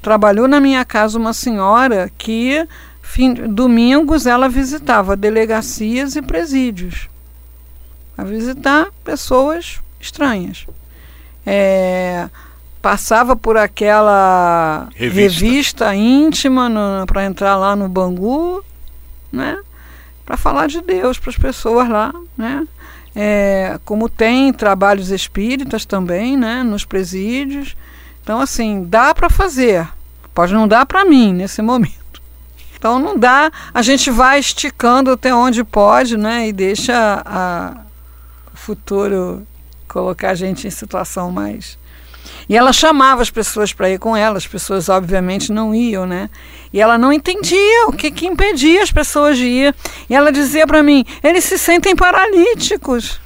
Trabalhou 0.00 0.46
na 0.46 0.60
minha 0.60 0.84
casa 0.84 1.18
uma 1.18 1.32
senhora 1.32 2.10
que 2.16 2.66
fim, 3.02 3.34
domingos 3.34 4.26
ela 4.26 4.48
visitava 4.48 5.16
delegacias 5.16 6.14
e 6.14 6.22
presídios 6.22 7.09
a 8.20 8.24
visitar 8.24 8.88
pessoas 9.02 9.80
estranhas. 9.98 10.66
É, 11.46 12.28
passava 12.82 13.34
por 13.34 13.56
aquela 13.56 14.88
Revista. 14.94 15.44
revista, 15.44 15.94
íntima 15.94 16.70
para 17.06 17.24
entrar 17.24 17.56
lá 17.56 17.74
no 17.74 17.88
Bangu, 17.88 18.62
né? 19.32 19.58
Para 20.26 20.36
falar 20.36 20.66
de 20.66 20.80
Deus 20.82 21.18
para 21.18 21.30
as 21.30 21.36
pessoas 21.36 21.88
lá, 21.88 22.12
né? 22.36 22.66
É, 23.16 23.80
como 23.84 24.08
tem 24.08 24.52
trabalhos 24.52 25.10
espíritas 25.10 25.84
também, 25.84 26.36
né? 26.36 26.62
Nos 26.62 26.84
presídios. 26.84 27.74
Então 28.22 28.38
assim 28.38 28.84
dá 28.84 29.14
para 29.14 29.30
fazer. 29.30 29.88
Pode 30.34 30.52
não 30.52 30.68
dar 30.68 30.84
para 30.84 31.04
mim 31.04 31.32
nesse 31.32 31.62
momento. 31.62 31.98
Então 32.76 32.98
não 32.98 33.18
dá, 33.18 33.50
a 33.74 33.82
gente 33.82 34.10
vai 34.10 34.38
esticando 34.38 35.10
até 35.10 35.34
onde 35.34 35.64
pode, 35.64 36.16
né? 36.16 36.48
E 36.48 36.52
deixa 36.52 37.22
a, 37.26 37.89
futuro 38.60 39.46
colocar 39.88 40.30
a 40.30 40.34
gente 40.34 40.66
em 40.66 40.70
situação 40.70 41.30
mais. 41.30 41.78
E 42.48 42.56
ela 42.56 42.72
chamava 42.72 43.22
as 43.22 43.30
pessoas 43.30 43.72
para 43.72 43.90
ir 43.90 43.98
com 43.98 44.16
ela, 44.16 44.36
as 44.36 44.46
pessoas 44.46 44.88
obviamente 44.88 45.52
não 45.52 45.74
iam, 45.74 46.06
né? 46.06 46.30
E 46.72 46.80
ela 46.80 46.98
não 46.98 47.12
entendia 47.12 47.86
o 47.88 47.92
que, 47.92 48.10
que 48.10 48.26
impedia 48.26 48.82
as 48.82 48.90
pessoas 48.90 49.36
de 49.36 49.46
ir. 49.46 49.74
E 50.08 50.14
ela 50.14 50.32
dizia 50.32 50.66
para 50.66 50.82
mim: 50.82 51.04
eles 51.22 51.44
se 51.44 51.58
sentem 51.58 51.94
paralíticos. 51.94 53.20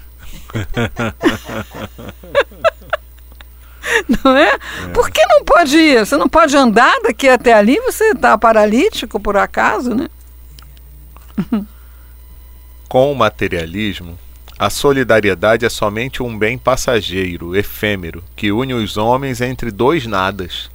não 4.24 4.36
é? 4.36 4.58
Por 4.92 5.10
que 5.10 5.24
não 5.26 5.44
pode 5.44 5.76
ir? 5.76 6.06
Você 6.06 6.16
não 6.16 6.28
pode 6.28 6.56
andar 6.56 6.94
daqui 7.02 7.28
até 7.28 7.52
ali? 7.52 7.78
Você 7.80 8.10
está 8.10 8.38
paralítico 8.38 9.18
por 9.18 9.36
acaso, 9.36 9.94
né? 9.94 10.08
Com 12.88 13.10
o 13.10 13.16
materialismo, 13.16 14.16
a 14.64 14.70
solidariedade 14.70 15.66
é 15.66 15.68
somente 15.68 16.22
um 16.22 16.38
bem 16.38 16.56
passageiro, 16.56 17.54
efêmero, 17.54 18.24
que 18.34 18.50
une 18.50 18.72
os 18.72 18.96
homens 18.96 19.42
entre 19.42 19.70
dois 19.70 20.06
nadas. 20.06 20.70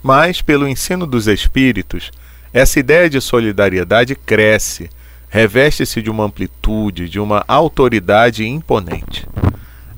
Mas, 0.00 0.40
pelo 0.40 0.68
ensino 0.68 1.04
dos 1.04 1.26
espíritos, 1.26 2.12
essa 2.52 2.78
ideia 2.78 3.10
de 3.10 3.20
solidariedade 3.20 4.14
cresce, 4.14 4.88
reveste-se 5.28 6.00
de 6.00 6.08
uma 6.08 6.22
amplitude, 6.22 7.08
de 7.08 7.18
uma 7.18 7.44
autoridade 7.48 8.46
imponente. 8.46 9.26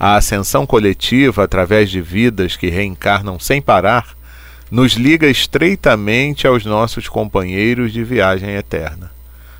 A 0.00 0.16
ascensão 0.16 0.64
coletiva, 0.64 1.44
através 1.44 1.90
de 1.90 2.00
vidas 2.00 2.56
que 2.56 2.70
reencarnam 2.70 3.38
sem 3.38 3.60
parar, 3.60 4.16
nos 4.70 4.94
liga 4.94 5.26
estreitamente 5.26 6.46
aos 6.46 6.64
nossos 6.64 7.08
companheiros 7.08 7.92
de 7.92 8.02
viagem 8.02 8.54
eterna. 8.54 9.17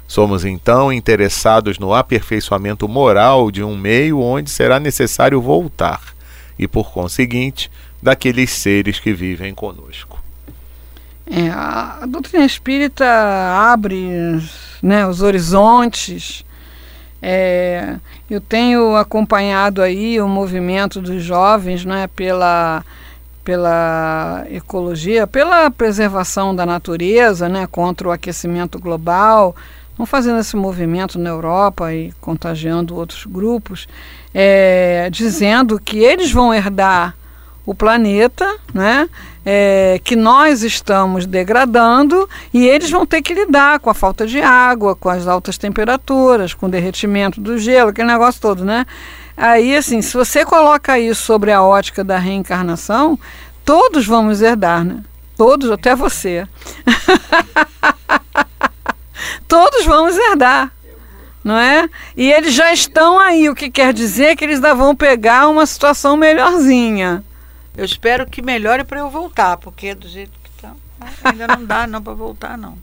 Somos 0.08 0.42
então 0.42 0.90
interessados 0.90 1.78
no 1.78 1.92
aperfeiçoamento 1.92 2.88
moral 2.88 3.50
de 3.50 3.62
um 3.62 3.76
meio 3.76 4.18
onde 4.20 4.48
será 4.48 4.80
necessário 4.80 5.38
voltar, 5.38 6.00
e 6.58 6.66
por 6.66 6.90
conseguinte, 6.90 7.70
daqueles 8.02 8.50
seres 8.50 8.98
que 8.98 9.12
vivem 9.12 9.54
conosco. 9.54 10.18
É, 11.26 11.50
a, 11.50 12.06
doutrina 12.08 12.46
espírita 12.46 13.04
abre 13.04 14.40
né, 14.82 15.06
os 15.06 15.20
horizontes. 15.20 16.42
É, 17.20 17.96
eu 18.30 18.40
tenho 18.40 18.96
acompanhado 18.96 19.82
aí 19.82 20.18
o 20.22 20.26
movimento 20.26 21.02
dos 21.02 21.22
jovens 21.22 21.84
né, 21.84 22.08
pela, 22.16 22.82
pela 23.44 24.46
ecologia, 24.50 25.26
pela 25.26 25.70
preservação 25.70 26.56
da 26.56 26.64
natureza, 26.64 27.46
né, 27.46 27.66
contra 27.66 28.08
o 28.08 28.10
aquecimento 28.10 28.78
global. 28.78 29.54
Estão 29.98 30.06
fazendo 30.06 30.38
esse 30.38 30.54
movimento 30.54 31.18
na 31.18 31.28
Europa 31.28 31.92
e 31.92 32.12
contagiando 32.20 32.94
outros 32.94 33.26
grupos, 33.26 33.88
é, 34.32 35.08
dizendo 35.10 35.76
que 35.80 35.98
eles 35.98 36.30
vão 36.30 36.54
herdar 36.54 37.16
o 37.66 37.74
planeta, 37.74 38.46
né? 38.72 39.08
É, 39.44 40.00
que 40.04 40.14
nós 40.14 40.62
estamos 40.62 41.26
degradando 41.26 42.28
e 42.54 42.64
eles 42.64 42.88
vão 42.92 43.04
ter 43.04 43.22
que 43.22 43.34
lidar 43.34 43.80
com 43.80 43.90
a 43.90 43.94
falta 43.94 44.24
de 44.24 44.40
água, 44.40 44.94
com 44.94 45.08
as 45.08 45.26
altas 45.26 45.58
temperaturas, 45.58 46.54
com 46.54 46.66
o 46.66 46.70
derretimento 46.70 47.40
do 47.40 47.58
gelo, 47.58 47.90
aquele 47.90 48.06
negócio 48.06 48.40
todo, 48.40 48.64
né? 48.64 48.86
Aí, 49.36 49.74
assim, 49.74 50.00
se 50.00 50.14
você 50.14 50.44
coloca 50.44 50.96
isso 50.96 51.24
sobre 51.24 51.50
a 51.50 51.60
ótica 51.60 52.04
da 52.04 52.18
reencarnação, 52.18 53.18
todos 53.64 54.06
vamos 54.06 54.42
herdar, 54.42 54.84
né? 54.84 55.02
Todos, 55.36 55.72
até 55.72 55.96
você. 55.96 56.46
todos 59.48 59.84
vamos 59.86 60.16
herdar 60.16 60.70
não 61.48 61.56
é? 61.56 61.88
E 62.14 62.30
eles 62.30 62.52
já 62.52 62.72
estão 62.72 63.18
aí, 63.18 63.48
o 63.48 63.54
que 63.54 63.70
quer 63.70 63.94
dizer 63.94 64.36
que 64.36 64.44
eles 64.44 64.56
ainda 64.56 64.74
vão 64.74 64.94
pegar 64.94 65.48
uma 65.48 65.64
situação 65.64 66.16
melhorzinha. 66.16 67.24
Eu 67.76 67.84
espero 67.84 68.26
que 68.26 68.42
melhore 68.42 68.84
para 68.84 68.98
eu 68.98 69.08
voltar, 69.08 69.56
porque 69.56 69.94
do 69.94 70.06
jeito 70.08 70.32
que 70.42 70.50
está, 70.50 70.72
ainda 71.24 71.46
não 71.46 71.64
dá 71.64 71.86
não 71.86 72.02
para 72.02 72.12
voltar 72.12 72.58
não. 72.58 72.76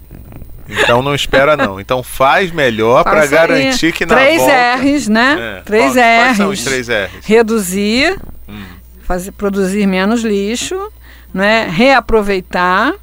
Então 0.67 1.03
não 1.03 1.13
espera 1.13 1.55
não. 1.55 1.79
Então 1.79 2.01
faz 2.01 2.51
melhor 2.51 3.03
para 3.03 3.27
garantir 3.27 3.93
que 3.93 4.05
na 4.05 4.15
três 4.15 4.41
volta... 4.41 4.75
R's, 4.77 5.07
né? 5.07 5.57
É. 5.59 5.61
Três 5.61 5.93
R's. 5.93 6.23
Quais 6.23 6.37
são 6.37 6.49
os 6.49 6.63
três 6.63 6.87
R's? 6.87 7.25
Reduzir, 7.25 8.19
Hum. 8.47 8.63
fazer, 9.03 9.31
produzir 9.31 9.85
menos 9.85 10.21
lixo, 10.21 10.91
né? 11.33 11.67
reaproveitar 11.69 12.93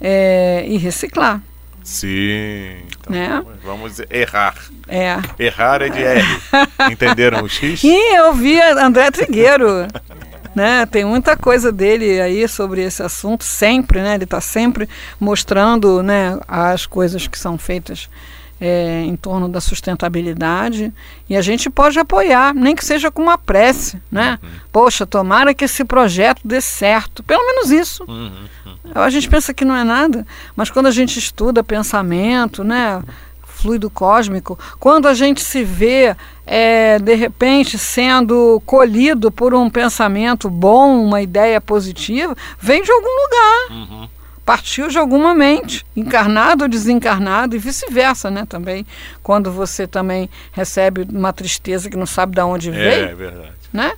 é, 0.00 0.64
e 0.66 0.76
reciclar. 0.76 1.40
Sim. 1.88 2.82
Então 3.00 3.16
Né? 3.16 3.42
vamos, 3.42 3.62
vamos 3.64 4.00
errar. 4.10 4.54
É. 4.86 5.16
Errar 5.38 5.80
é 5.80 5.88
de 5.88 6.02
R. 6.02 6.22
Entenderam 6.92 7.42
o 7.42 7.48
X? 7.48 7.82
E 7.82 8.14
eu 8.14 8.34
vi 8.34 8.60
André 8.60 9.10
Trigueiro. 9.10 9.88
né? 10.54 10.84
Tem 10.84 11.06
muita 11.06 11.34
coisa 11.34 11.72
dele 11.72 12.20
aí 12.20 12.46
sobre 12.46 12.82
esse 12.82 13.02
assunto, 13.02 13.42
sempre, 13.42 14.02
né? 14.02 14.16
Ele 14.16 14.24
está 14.24 14.38
sempre 14.38 14.86
mostrando 15.18 16.02
né, 16.02 16.38
as 16.46 16.84
coisas 16.84 17.26
que 17.26 17.38
são 17.38 17.56
feitas 17.56 18.10
é, 18.60 19.02
em 19.04 19.16
torno 19.16 19.48
da 19.48 19.60
sustentabilidade. 19.60 20.92
E 21.28 21.36
a 21.36 21.42
gente 21.42 21.70
pode 21.70 21.98
apoiar, 21.98 22.54
nem 22.54 22.74
que 22.74 22.84
seja 22.84 23.10
com 23.10 23.22
uma 23.22 23.38
prece, 23.38 24.00
né? 24.10 24.38
Poxa, 24.72 25.06
tomara 25.06 25.54
que 25.54 25.64
esse 25.64 25.84
projeto 25.84 26.40
dê 26.44 26.60
certo. 26.60 27.22
Pelo 27.22 27.44
menos 27.46 27.70
isso. 27.70 28.04
Uhum. 28.08 28.46
A 28.94 29.10
gente 29.10 29.28
pensa 29.28 29.52
que 29.52 29.64
não 29.64 29.76
é 29.76 29.84
nada, 29.84 30.26
mas 30.56 30.70
quando 30.70 30.86
a 30.86 30.90
gente 30.90 31.18
estuda 31.18 31.62
pensamento, 31.62 32.64
né, 32.64 33.02
fluido 33.44 33.90
cósmico, 33.90 34.58
quando 34.78 35.06
a 35.06 35.14
gente 35.14 35.42
se 35.42 35.64
vê 35.64 36.16
é, 36.46 36.98
de 36.98 37.14
repente 37.14 37.76
sendo 37.76 38.62
colhido 38.64 39.30
por 39.30 39.52
um 39.52 39.68
pensamento 39.68 40.48
bom, 40.48 41.04
uma 41.04 41.20
ideia 41.20 41.60
positiva, 41.60 42.36
vem 42.58 42.82
de 42.82 42.90
algum 42.90 43.08
lugar, 43.08 43.58
Uhum. 43.70 44.08
Partiu 44.48 44.88
de 44.88 44.96
alguma 44.96 45.34
mente, 45.34 45.84
encarnado 45.94 46.64
ou 46.64 46.70
desencarnado 46.70 47.54
e 47.54 47.58
vice-versa, 47.58 48.30
né, 48.30 48.46
também. 48.48 48.86
Quando 49.22 49.52
você 49.52 49.86
também 49.86 50.30
recebe 50.52 51.06
uma 51.12 51.34
tristeza 51.34 51.90
que 51.90 51.98
não 51.98 52.06
sabe 52.06 52.34
de 52.34 52.40
onde 52.40 52.70
veio, 52.70 53.08
É, 53.08 53.10
é 53.10 53.14
verdade. 53.14 53.52
né? 53.70 53.92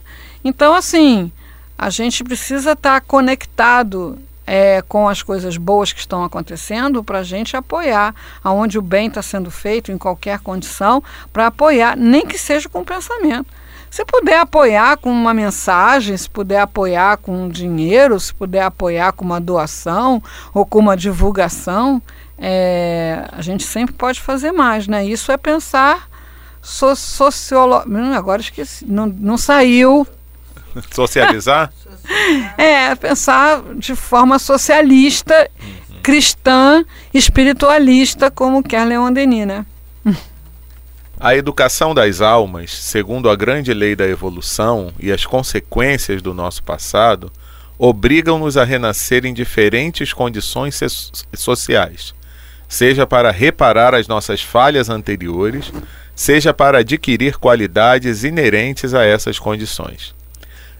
Então, 0.44 0.74
assim, 0.74 1.30
a 1.78 1.88
gente 1.88 2.24
precisa 2.24 2.72
estar 2.72 3.00
conectado 3.02 4.18
é, 4.44 4.82
com 4.88 5.08
as 5.08 5.22
coisas 5.22 5.56
boas 5.56 5.92
que 5.92 6.00
estão 6.00 6.24
acontecendo 6.24 7.04
para 7.04 7.20
a 7.20 7.22
gente 7.22 7.56
apoiar 7.56 8.12
aonde 8.42 8.76
o 8.76 8.82
bem 8.82 9.06
está 9.06 9.22
sendo 9.22 9.52
feito, 9.52 9.92
em 9.92 9.98
qualquer 9.98 10.40
condição, 10.40 11.00
para 11.32 11.46
apoiar, 11.46 11.96
nem 11.96 12.26
que 12.26 12.36
seja 12.36 12.68
com 12.68 12.82
pensamento. 12.82 13.46
Se 13.90 14.04
puder 14.04 14.38
apoiar 14.38 14.96
com 14.98 15.10
uma 15.10 15.34
mensagem, 15.34 16.16
se 16.16 16.30
puder 16.30 16.60
apoiar 16.60 17.16
com 17.16 17.48
dinheiro, 17.48 18.20
se 18.20 18.32
puder 18.32 18.62
apoiar 18.62 19.12
com 19.12 19.24
uma 19.24 19.40
doação 19.40 20.22
ou 20.54 20.64
com 20.64 20.78
uma 20.78 20.96
divulgação, 20.96 22.00
é, 22.38 23.24
a 23.32 23.42
gente 23.42 23.64
sempre 23.64 23.92
pode 23.92 24.20
fazer 24.20 24.52
mais, 24.52 24.86
né? 24.86 25.04
Isso 25.04 25.32
é 25.32 25.36
pensar 25.36 26.08
so, 26.62 26.94
sociolo... 26.94 27.82
Hum, 27.86 28.14
Agora 28.14 28.40
esqueci, 28.40 28.86
não, 28.86 29.06
não 29.06 29.36
saiu. 29.36 30.06
Socializar? 30.94 31.72
É, 32.58 32.94
pensar 32.96 33.62
de 33.76 33.94
forma 33.94 34.38
socialista, 34.38 35.48
cristã, 36.02 36.84
espiritualista, 37.14 38.30
como 38.30 38.62
quer 38.62 38.84
Leon 38.84 39.12
Denis, 39.12 39.46
né? 39.46 39.66
A 41.22 41.36
educação 41.36 41.94
das 41.94 42.22
almas, 42.22 42.72
segundo 42.72 43.28
a 43.28 43.36
grande 43.36 43.74
lei 43.74 43.94
da 43.94 44.06
evolução 44.06 44.90
e 44.98 45.12
as 45.12 45.26
consequências 45.26 46.22
do 46.22 46.32
nosso 46.32 46.62
passado, 46.62 47.30
obrigam-nos 47.78 48.56
a 48.56 48.64
renascer 48.64 49.26
em 49.26 49.34
diferentes 49.34 50.14
condições 50.14 50.76
so- 50.76 51.12
sociais, 51.34 52.14
seja 52.66 53.06
para 53.06 53.30
reparar 53.30 53.94
as 53.94 54.08
nossas 54.08 54.40
falhas 54.40 54.88
anteriores, 54.88 55.70
seja 56.14 56.54
para 56.54 56.78
adquirir 56.78 57.36
qualidades 57.36 58.24
inerentes 58.24 58.94
a 58.94 59.04
essas 59.04 59.38
condições. 59.38 60.14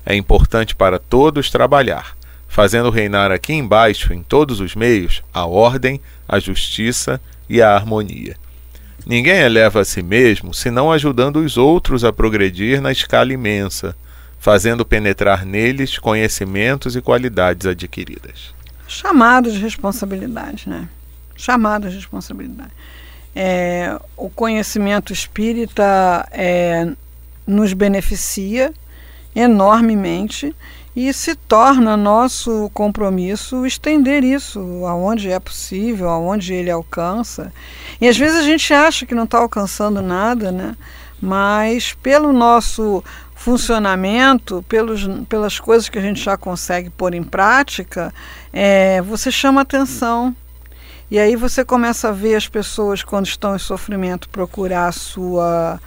É 0.07 0.17
importante 0.17 0.75
para 0.75 0.99
todos 0.99 1.51
trabalhar, 1.51 2.17
fazendo 2.49 2.89
reinar 2.89 3.31
aqui 3.31 3.53
embaixo, 3.53 4.15
em 4.15 4.23
todos 4.23 4.59
os 4.59 4.75
meios, 4.75 5.23
a 5.35 5.45
ordem, 5.45 6.01
a 6.27 6.39
justiça 6.39 7.21
e 7.47 7.61
a 7.61 7.75
harmonia. 7.75 8.37
Ninguém 9.07 9.39
eleva 9.39 9.81
a 9.81 9.85
si 9.85 10.03
mesmo 10.03 10.53
senão 10.53 10.93
ajudando 10.93 11.37
os 11.37 11.57
outros 11.57 12.05
a 12.05 12.13
progredir 12.13 12.81
na 12.81 12.93
escala 12.93 13.33
imensa, 13.33 13.97
fazendo 14.39 14.85
penetrar 14.85 15.45
neles 15.45 15.99
conhecimentos 15.99 16.97
e 16.97 17.01
qualidades 17.01 17.67
adquiridas. 17.67 18.55
Chamado 18.87 19.51
de 19.51 19.59
responsabilidade, 19.59 20.69
né? 20.69 20.89
Chamado 21.37 21.89
de 21.89 21.97
responsabilidade. 21.97 22.71
É, 23.35 23.97
o 24.17 24.29
conhecimento 24.29 25.13
espírita 25.13 26.27
é, 26.33 26.89
nos 27.47 27.73
beneficia 27.73 28.73
enormemente 29.35 30.55
e 30.95 31.13
se 31.13 31.35
torna 31.35 31.97
nosso 31.97 32.71
compromisso 32.75 33.65
estender 33.65 34.25
isso 34.25 34.61
aonde 34.87 35.31
é 35.31 35.39
possível, 35.39 36.09
aonde 36.09 36.53
ele 36.53 36.71
alcança. 36.71 37.53
E 38.01 38.09
às 38.09 38.17
vezes 38.17 38.39
a 38.39 38.43
gente 38.43 38.73
acha 38.75 39.07
que 39.07 39.15
não 39.15 39.25
está 39.25 39.39
alcançando 39.39 40.03
nada, 40.03 40.51
né? 40.51 40.77
Mas 41.21 41.93
pelo 41.93 42.33
nosso 42.33 43.05
funcionamento, 43.35 44.65
pelos, 44.69 45.09
pelas 45.29 45.59
coisas 45.59 45.89
que 45.89 45.99
a 45.99 46.03
gente 46.03 46.21
já 46.23 46.37
consegue 46.37 46.91
pôr 46.91 47.15
em 47.15 47.23
prática, 47.23 48.13
é, 48.53 49.01
você 49.01 49.31
chama 49.31 49.63
atenção. 49.63 50.35
E 51.11 51.19
aí 51.19 51.35
você 51.37 51.65
começa 51.65 52.11
a 52.11 52.13
ver 52.13 52.37
as 52.37 52.47
pessoas, 52.47 53.03
quando 53.03 53.27
estão 53.27 53.57
em 53.57 53.59
sofrimento, 53.59 54.29
procurar 54.29 54.89
a 54.89 54.93
sua, 54.93 55.81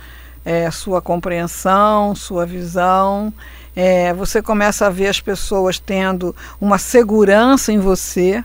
é, 0.45 0.69
sua 0.71 1.01
compreensão, 1.01 2.15
sua 2.15 2.45
visão. 2.45 3.34
É, 3.75 4.13
você 4.13 4.41
começa 4.41 4.86
a 4.86 4.89
ver 4.89 5.08
as 5.08 5.19
pessoas 5.19 5.79
tendo 5.79 6.36
uma 6.62 6.77
segurança 6.77 7.71
em 7.71 7.79
você. 7.79 8.43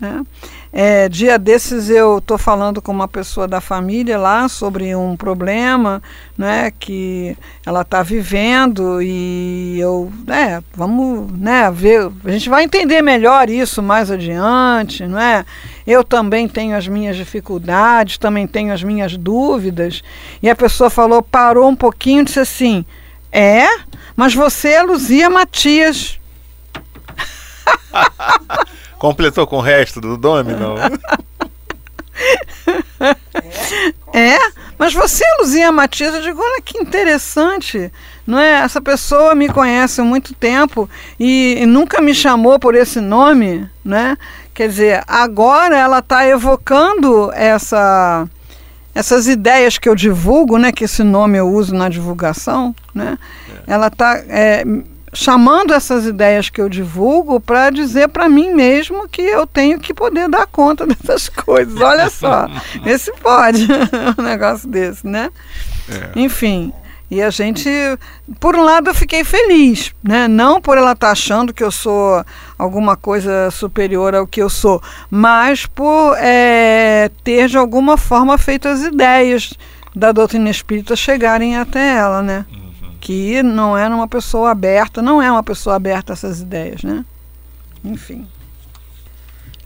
Né? 0.00 0.24
É, 0.72 1.08
dia 1.08 1.38
desses 1.38 1.88
eu 1.88 2.18
estou 2.18 2.36
falando 2.36 2.82
com 2.82 2.90
uma 2.90 3.06
pessoa 3.06 3.46
da 3.46 3.60
família 3.60 4.18
lá 4.18 4.48
sobre 4.48 4.94
um 4.96 5.16
problema 5.16 6.02
né, 6.36 6.72
que 6.72 7.36
ela 7.64 7.82
está 7.82 8.02
vivendo 8.02 9.00
e 9.00 9.78
eu, 9.78 10.12
né, 10.26 10.62
vamos 10.74 11.30
né, 11.38 11.70
ver, 11.70 12.10
a 12.24 12.30
gente 12.30 12.48
vai 12.48 12.64
entender 12.64 13.02
melhor 13.02 13.48
isso 13.48 13.80
mais 13.80 14.10
adiante, 14.10 15.04
é? 15.04 15.44
Eu 15.86 16.02
também 16.02 16.48
tenho 16.48 16.76
as 16.76 16.88
minhas 16.88 17.14
dificuldades, 17.16 18.18
também 18.18 18.46
tenho 18.46 18.72
as 18.72 18.82
minhas 18.82 19.16
dúvidas. 19.16 20.02
E 20.42 20.48
a 20.48 20.56
pessoa 20.56 20.88
falou, 20.88 21.22
parou 21.22 21.68
um 21.68 21.76
pouquinho 21.76 22.22
e 22.22 22.24
disse 22.24 22.40
assim, 22.40 22.84
é, 23.30 23.66
mas 24.16 24.34
você 24.34 24.70
é 24.70 24.82
Luzia 24.82 25.28
Matias. 25.28 26.18
Completou 29.04 29.46
com 29.46 29.58
o 29.58 29.60
resto 29.60 30.00
do 30.00 30.16
nome, 30.16 30.54
não? 30.54 30.76
É, 34.14 34.38
mas 34.78 34.94
você, 34.94 35.24
Luzia 35.40 35.72
Matias, 35.72 36.14
eu 36.14 36.22
digo, 36.22 36.40
olha 36.40 36.62
que 36.62 36.78
interessante, 36.78 37.92
não 38.24 38.38
é? 38.38 38.60
Essa 38.60 38.80
pessoa 38.80 39.34
me 39.34 39.48
conhece 39.48 40.00
há 40.00 40.04
muito 40.04 40.32
tempo 40.32 40.88
e, 41.18 41.56
e 41.58 41.66
nunca 41.66 42.00
me 42.00 42.14
chamou 42.14 42.58
por 42.58 42.76
esse 42.76 43.00
nome, 43.00 43.68
né? 43.84 44.16
Quer 44.54 44.68
dizer, 44.68 45.04
agora 45.08 45.76
ela 45.76 45.98
está 45.98 46.26
evocando 46.26 47.30
essa, 47.34 48.26
essas 48.94 49.26
ideias 49.26 49.76
que 49.76 49.88
eu 49.88 49.96
divulgo, 49.96 50.56
né? 50.56 50.70
Que 50.70 50.84
esse 50.84 51.02
nome 51.02 51.36
eu 51.36 51.50
uso 51.50 51.74
na 51.74 51.88
divulgação, 51.88 52.74
né? 52.94 53.18
Ela 53.66 53.88
está 53.88 54.16
é, 54.28 54.64
chamando 55.14 55.72
essas 55.72 56.04
ideias 56.04 56.50
que 56.50 56.60
eu 56.60 56.68
divulgo 56.68 57.40
para 57.40 57.70
dizer 57.70 58.08
para 58.08 58.28
mim 58.28 58.52
mesmo 58.52 59.08
que 59.08 59.22
eu 59.22 59.46
tenho 59.46 59.78
que 59.78 59.94
poder 59.94 60.28
dar 60.28 60.46
conta 60.46 60.84
dessas 60.86 61.28
coisas. 61.28 61.80
Olha 61.80 62.10
só, 62.10 62.46
esse 62.84 63.12
pode 63.14 63.66
um 64.18 64.22
negócio 64.22 64.68
desse, 64.68 65.06
né? 65.06 65.30
É. 65.88 66.18
Enfim, 66.20 66.72
E 67.10 67.22
a 67.22 67.30
gente, 67.30 67.70
por 68.40 68.56
um 68.56 68.62
lado, 68.62 68.90
eu 68.90 68.94
fiquei 68.94 69.22
feliz, 69.22 69.94
né? 70.02 70.26
Não 70.26 70.60
por 70.60 70.76
ela 70.76 70.92
estar 70.92 71.08
tá 71.08 71.12
achando 71.12 71.52
que 71.52 71.62
eu 71.62 71.70
sou 71.70 72.24
alguma 72.58 72.96
coisa 72.96 73.50
superior 73.50 74.14
ao 74.14 74.26
que 74.26 74.42
eu 74.42 74.50
sou, 74.50 74.82
mas 75.10 75.66
por 75.66 76.16
é, 76.18 77.10
ter 77.22 77.48
de 77.48 77.56
alguma 77.56 77.96
forma 77.96 78.36
feito 78.38 78.66
as 78.66 78.82
ideias 78.82 79.54
da 79.94 80.10
doutrina 80.10 80.50
espírita 80.50 80.96
chegarem 80.96 81.56
até 81.56 81.96
ela, 81.96 82.22
né? 82.22 82.44
Uhum. 82.50 82.63
Que 83.04 83.42
não 83.42 83.76
era 83.76 83.94
uma 83.94 84.08
pessoa 84.08 84.50
aberta, 84.50 85.02
não 85.02 85.20
é 85.20 85.30
uma 85.30 85.42
pessoa 85.42 85.76
aberta 85.76 86.10
a 86.10 86.14
essas 86.14 86.40
ideias, 86.40 86.82
né? 86.82 87.04
Enfim. 87.84 88.26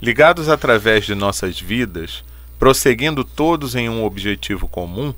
Ligados 0.03 0.49
através 0.49 1.05
de 1.05 1.15
nossas 1.15 1.61
vidas, 1.61 2.25
prosseguindo 2.59 3.23
todos 3.23 3.77
em 3.77 3.89
um 3.89 4.05
objetivo 4.05 4.67
comum, 4.67 5.15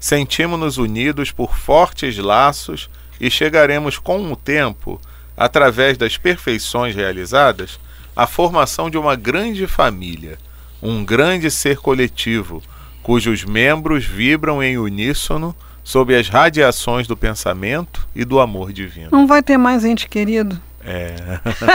sentimos-nos 0.00 0.78
unidos 0.78 1.30
por 1.30 1.56
fortes 1.56 2.18
laços 2.18 2.90
e 3.20 3.30
chegaremos 3.30 3.98
com 3.98 4.32
o 4.32 4.34
tempo, 4.34 5.00
através 5.36 5.96
das 5.96 6.16
perfeições 6.16 6.96
realizadas, 6.96 7.78
à 8.16 8.26
formação 8.26 8.90
de 8.90 8.98
uma 8.98 9.14
grande 9.14 9.68
família, 9.68 10.40
um 10.82 11.04
grande 11.04 11.48
ser 11.52 11.76
coletivo, 11.76 12.60
cujos 13.00 13.44
membros 13.44 14.04
vibram 14.04 14.60
em 14.60 14.76
uníssono 14.76 15.54
sob 15.82 16.14
as 16.14 16.28
radiações 16.28 17.06
do 17.06 17.16
pensamento 17.16 18.06
e 18.14 18.24
do 18.24 18.40
amor 18.40 18.72
divino. 18.72 19.08
Não 19.10 19.26
vai 19.26 19.42
ter 19.42 19.56
mais 19.56 19.84
ente 19.84 20.08
querido. 20.08 20.60
É. 20.84 21.14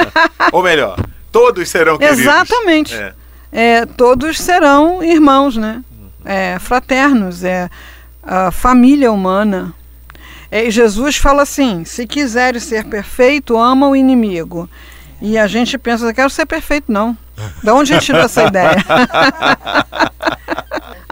Ou 0.51 0.63
melhor, 0.63 0.97
todos 1.31 1.69
serão 1.69 1.97
queridos. 1.97 2.19
Exatamente. 2.19 2.95
É. 2.95 3.13
É, 3.51 3.85
todos 3.85 4.37
serão 4.37 5.03
irmãos, 5.03 5.55
né? 5.55 5.83
É, 6.23 6.57
fraternos. 6.59 7.43
É, 7.43 7.69
a 8.21 8.51
família 8.51 9.11
humana. 9.11 9.73
É, 10.49 10.69
Jesus 10.69 11.17
fala 11.17 11.43
assim: 11.43 11.85
se 11.85 12.07
quiseres 12.07 12.63
ser 12.63 12.85
perfeito, 12.85 13.57
ama 13.57 13.87
o 13.87 13.95
inimigo. 13.95 14.69
E 15.21 15.37
a 15.37 15.47
gente 15.47 15.77
pensa, 15.77 16.13
quero 16.13 16.29
ser 16.29 16.45
perfeito, 16.45 16.91
não. 16.91 17.17
De 17.63 17.69
onde 17.69 17.93
a 17.93 17.95
gente 17.95 18.05
tirou 18.05 18.21
essa 18.21 18.43
ideia? 18.43 18.75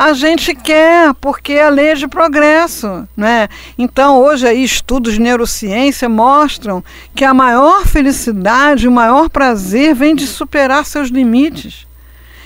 a 0.03 0.11
gente 0.11 0.53
quer, 0.53 1.13
porque 1.13 1.53
é 1.53 1.63
a 1.63 1.69
lei 1.69 1.95
de 1.95 2.09
progresso. 2.09 3.07
Né? 3.15 3.47
Então, 3.77 4.19
hoje 4.19 4.45
aí, 4.45 4.61
estudos 4.61 5.13
de 5.13 5.21
neurociência 5.21 6.09
mostram 6.09 6.83
que 7.15 7.23
a 7.23 7.33
maior 7.33 7.85
felicidade, 7.85 8.85
o 8.85 8.91
maior 8.91 9.29
prazer 9.29 9.95
vem 9.95 10.13
de 10.13 10.27
superar 10.27 10.85
seus 10.85 11.07
limites. 11.07 11.87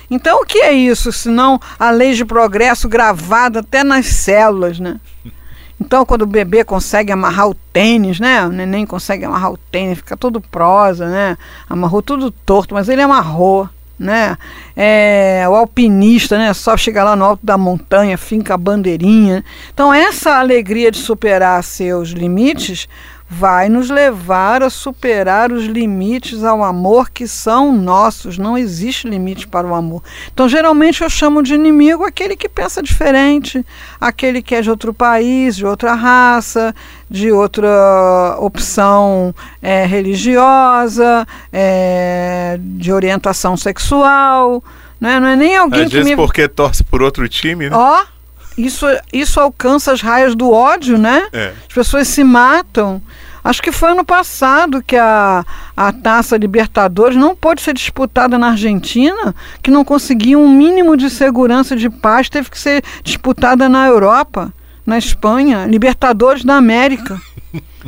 Então, 0.10 0.42
o 0.42 0.46
que 0.46 0.60
é 0.60 0.72
isso, 0.72 1.12
senão 1.12 1.60
a 1.80 1.90
lei 1.90 2.14
de 2.14 2.24
progresso 2.24 2.88
gravada 2.88 3.62
até 3.62 3.84
nas 3.84 4.06
células, 4.06 4.80
né? 4.80 5.00
Então, 5.82 6.06
quando 6.06 6.22
o 6.22 6.28
bebê 6.28 6.64
consegue 6.64 7.12
amarrar 7.12 7.50
o 7.50 7.56
tênis, 7.56 8.20
né? 8.20 8.46
O 8.46 8.50
neném 8.50 8.86
consegue 8.86 9.26
amarrar 9.26 9.52
o 9.52 9.58
tênis, 9.58 9.98
fica 9.98 10.16
todo 10.16 10.40
prosa, 10.40 11.10
né? 11.10 11.38
Amarrou 11.68 12.04
tudo 12.04 12.30
torto, 12.30 12.76
mas 12.76 12.88
ele 12.88 13.02
amarrou, 13.02 13.68
né? 13.98 14.38
É, 14.76 15.46
o 15.50 15.56
alpinista, 15.56 16.38
né? 16.38 16.54
Só 16.54 16.78
chega 16.78 17.04
lá 17.04 17.16
no 17.16 17.26
alto 17.26 17.46
da 17.46 17.58
montanha, 17.58 18.18
finca 18.18 18.54
a 18.54 18.58
bandeirinha. 18.58 19.44
Então, 19.74 19.94
essa 19.94 20.38
alegria 20.38 20.92
de 20.92 20.98
superar 20.98 21.64
seus 21.64 22.10
limites 22.10 22.88
vai 23.30 23.68
nos 23.68 23.90
levar 23.90 24.64
a 24.64 24.70
superar 24.70 25.52
os 25.52 25.66
limites 25.66 26.44
ao 26.44 26.64
amor 26.64 27.10
que 27.10 27.28
são 27.28 27.74
nossos. 27.74 28.38
Não 28.38 28.58
existe 28.58 29.08
limite 29.08 29.48
para 29.48 29.68
o 29.68 29.76
amor. 29.76 30.02
Então, 30.34 30.48
geralmente, 30.48 31.04
eu 31.04 31.10
chamo 31.10 31.44
de 31.44 31.54
inimigo 31.54 32.06
aquele 32.06 32.38
que 32.38 32.48
pensa 32.48 32.82
diferente, 32.82 33.66
aquele 34.00 34.42
que 34.42 34.56
é 34.56 34.62
de 34.62 34.70
outro 34.70 34.94
país, 34.94 35.58
de 35.58 35.66
outra 35.66 35.94
raça, 35.94 36.74
de 37.10 37.32
outra 37.32 38.38
opção 38.40 39.36
é, 39.62 39.86
religiosa, 39.86 41.28
é, 41.52 42.58
de 42.60 42.94
orientação 42.94 43.58
sexual. 43.58 44.64
Não 45.00 45.10
é, 45.10 45.20
não 45.20 45.28
é 45.28 45.36
nem 45.36 45.56
alguém 45.56 45.84
Às 45.84 45.90
que 45.90 45.96
vezes 45.98 46.12
me... 46.12 46.16
porque 46.16 46.48
torce 46.48 46.84
por 46.84 47.02
outro 47.02 47.28
time, 47.28 47.70
né? 47.70 47.76
Ó, 47.76 48.06
isso, 48.58 48.86
isso 49.14 49.40
alcança 49.40 49.92
as 49.92 50.02
raias 50.02 50.36
do 50.36 50.52
ódio, 50.52 50.98
né? 50.98 51.28
É. 51.32 51.54
As 51.68 51.74
pessoas 51.74 52.08
se 52.08 52.24
matam. 52.24 53.02
Acho 53.44 53.62
que 53.62 53.72
foi 53.72 53.92
ano 53.92 54.04
passado 54.04 54.84
que 54.84 54.98
a, 54.98 55.46
a 55.76 55.94
taça 55.94 56.36
Libertadores 56.36 57.16
não 57.16 57.36
pôde 57.36 57.62
ser 57.62 57.74
disputada 57.74 58.38
na 58.38 58.50
Argentina, 58.50 59.34
que 59.64 59.72
não 59.72 59.86
conseguia 59.86 60.38
um 60.38 60.50
mínimo 60.50 60.98
de 60.98 61.10
segurança 61.10 61.76
de 61.76 61.90
paz, 61.90 62.28
teve 62.28 62.50
que 62.50 62.60
ser 62.60 62.84
disputada 63.04 63.70
na 63.70 63.88
Europa, 63.88 64.52
na 64.86 64.98
Espanha, 64.98 65.66
Libertadores 65.66 66.44
da 66.44 66.56
América. 66.56 67.22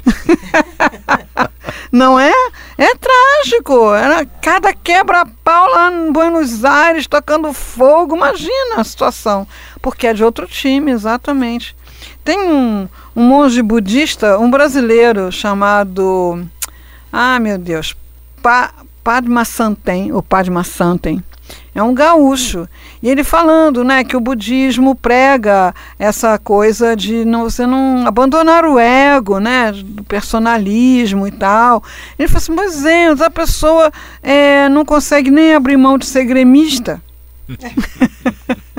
não 1.91 2.19
é? 2.19 2.31
É 2.77 2.95
trágico. 2.95 3.93
Era 3.93 4.25
cada 4.25 4.73
quebra-pau 4.73 5.69
lá 5.71 5.91
em 5.91 6.11
Buenos 6.11 6.63
Aires 6.63 7.07
tocando 7.07 7.51
fogo. 7.53 8.15
Imagina 8.15 8.77
a 8.77 8.83
situação. 8.83 9.47
Porque 9.81 10.07
é 10.07 10.13
de 10.13 10.23
outro 10.23 10.47
time, 10.47 10.91
exatamente. 10.91 11.75
Tem 12.23 12.39
um, 12.39 12.87
um 13.15 13.23
monge 13.23 13.61
budista, 13.61 14.37
um 14.37 14.49
brasileiro 14.49 15.31
chamado. 15.31 16.45
Ah, 17.11 17.39
meu 17.39 17.57
Deus. 17.57 17.95
Pa, 18.41 18.73
Padma 19.03 19.43
Santen, 19.43 20.11
ou 20.11 20.21
Padma 20.21 20.63
Santen. 20.63 21.23
É 21.73 21.81
um 21.81 21.93
gaúcho. 21.93 22.67
E 23.01 23.09
ele 23.09 23.23
falando 23.23 23.83
né, 23.83 24.03
que 24.03 24.17
o 24.17 24.19
budismo 24.19 24.95
prega 24.95 25.73
essa 25.97 26.37
coisa 26.37 26.95
de 26.95 27.23
não, 27.23 27.43
você 27.43 27.65
não 27.65 28.05
abandonar 28.05 28.65
o 28.65 28.77
ego, 28.77 29.39
né, 29.39 29.71
do 29.71 30.03
personalismo 30.03 31.27
e 31.27 31.31
tal. 31.31 31.83
Ele 32.17 32.27
falou 32.27 32.37
assim, 32.37 32.51
mas 32.53 32.85
é, 32.85 33.07
a 33.07 33.29
pessoa 33.29 33.91
é, 34.21 34.67
não 34.69 34.83
consegue 34.83 35.31
nem 35.31 35.53
abrir 35.53 35.77
mão 35.77 35.97
de 35.97 36.05
ser 36.05 36.25
gremista. 36.25 37.01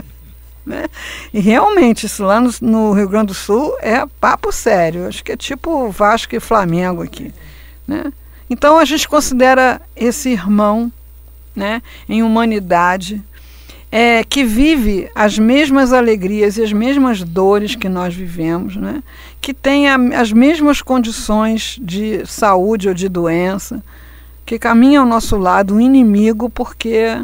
Né? 0.70 0.86
E 1.34 1.40
realmente, 1.40 2.06
isso 2.06 2.22
lá 2.22 2.38
no, 2.38 2.50
no, 2.60 2.92
Rio 2.92 3.08
Grande 3.08 3.28
do 3.28 3.34
Sul 3.34 3.76
é 3.80 4.06
papo 4.20 4.52
sério. 4.52 5.08
Acho 5.08 5.24
que 5.24 5.32
é 5.32 5.36
tipo 5.36 5.90
Vasco 5.90 6.36
e 6.36 6.38
Flamengo 6.38 7.02
aqui. 7.02 7.32
Né? 7.88 8.12
Então 8.48 8.78
a 8.78 8.84
gente 8.84 9.08
considera 9.08 9.80
esse 9.96 10.28
irmão 10.28 10.92
né, 11.60 11.82
em 12.08 12.22
humanidade, 12.22 13.22
é, 13.92 14.24
que 14.24 14.42
vive 14.44 15.10
as 15.14 15.38
mesmas 15.38 15.92
alegrias 15.92 16.56
e 16.56 16.62
as 16.62 16.72
mesmas 16.72 17.22
dores 17.22 17.74
que 17.74 17.88
nós 17.88 18.14
vivemos, 18.14 18.76
né? 18.76 19.02
que 19.42 19.52
tem 19.52 19.88
a, 19.88 19.96
as 20.18 20.32
mesmas 20.32 20.80
condições 20.80 21.78
de 21.82 22.24
saúde 22.24 22.88
ou 22.88 22.94
de 22.94 23.10
doença, 23.10 23.82
que 24.46 24.58
caminha 24.58 25.00
ao 25.00 25.06
nosso 25.06 25.36
lado 25.36 25.74
um 25.74 25.80
inimigo 25.80 26.48
porque 26.48 27.20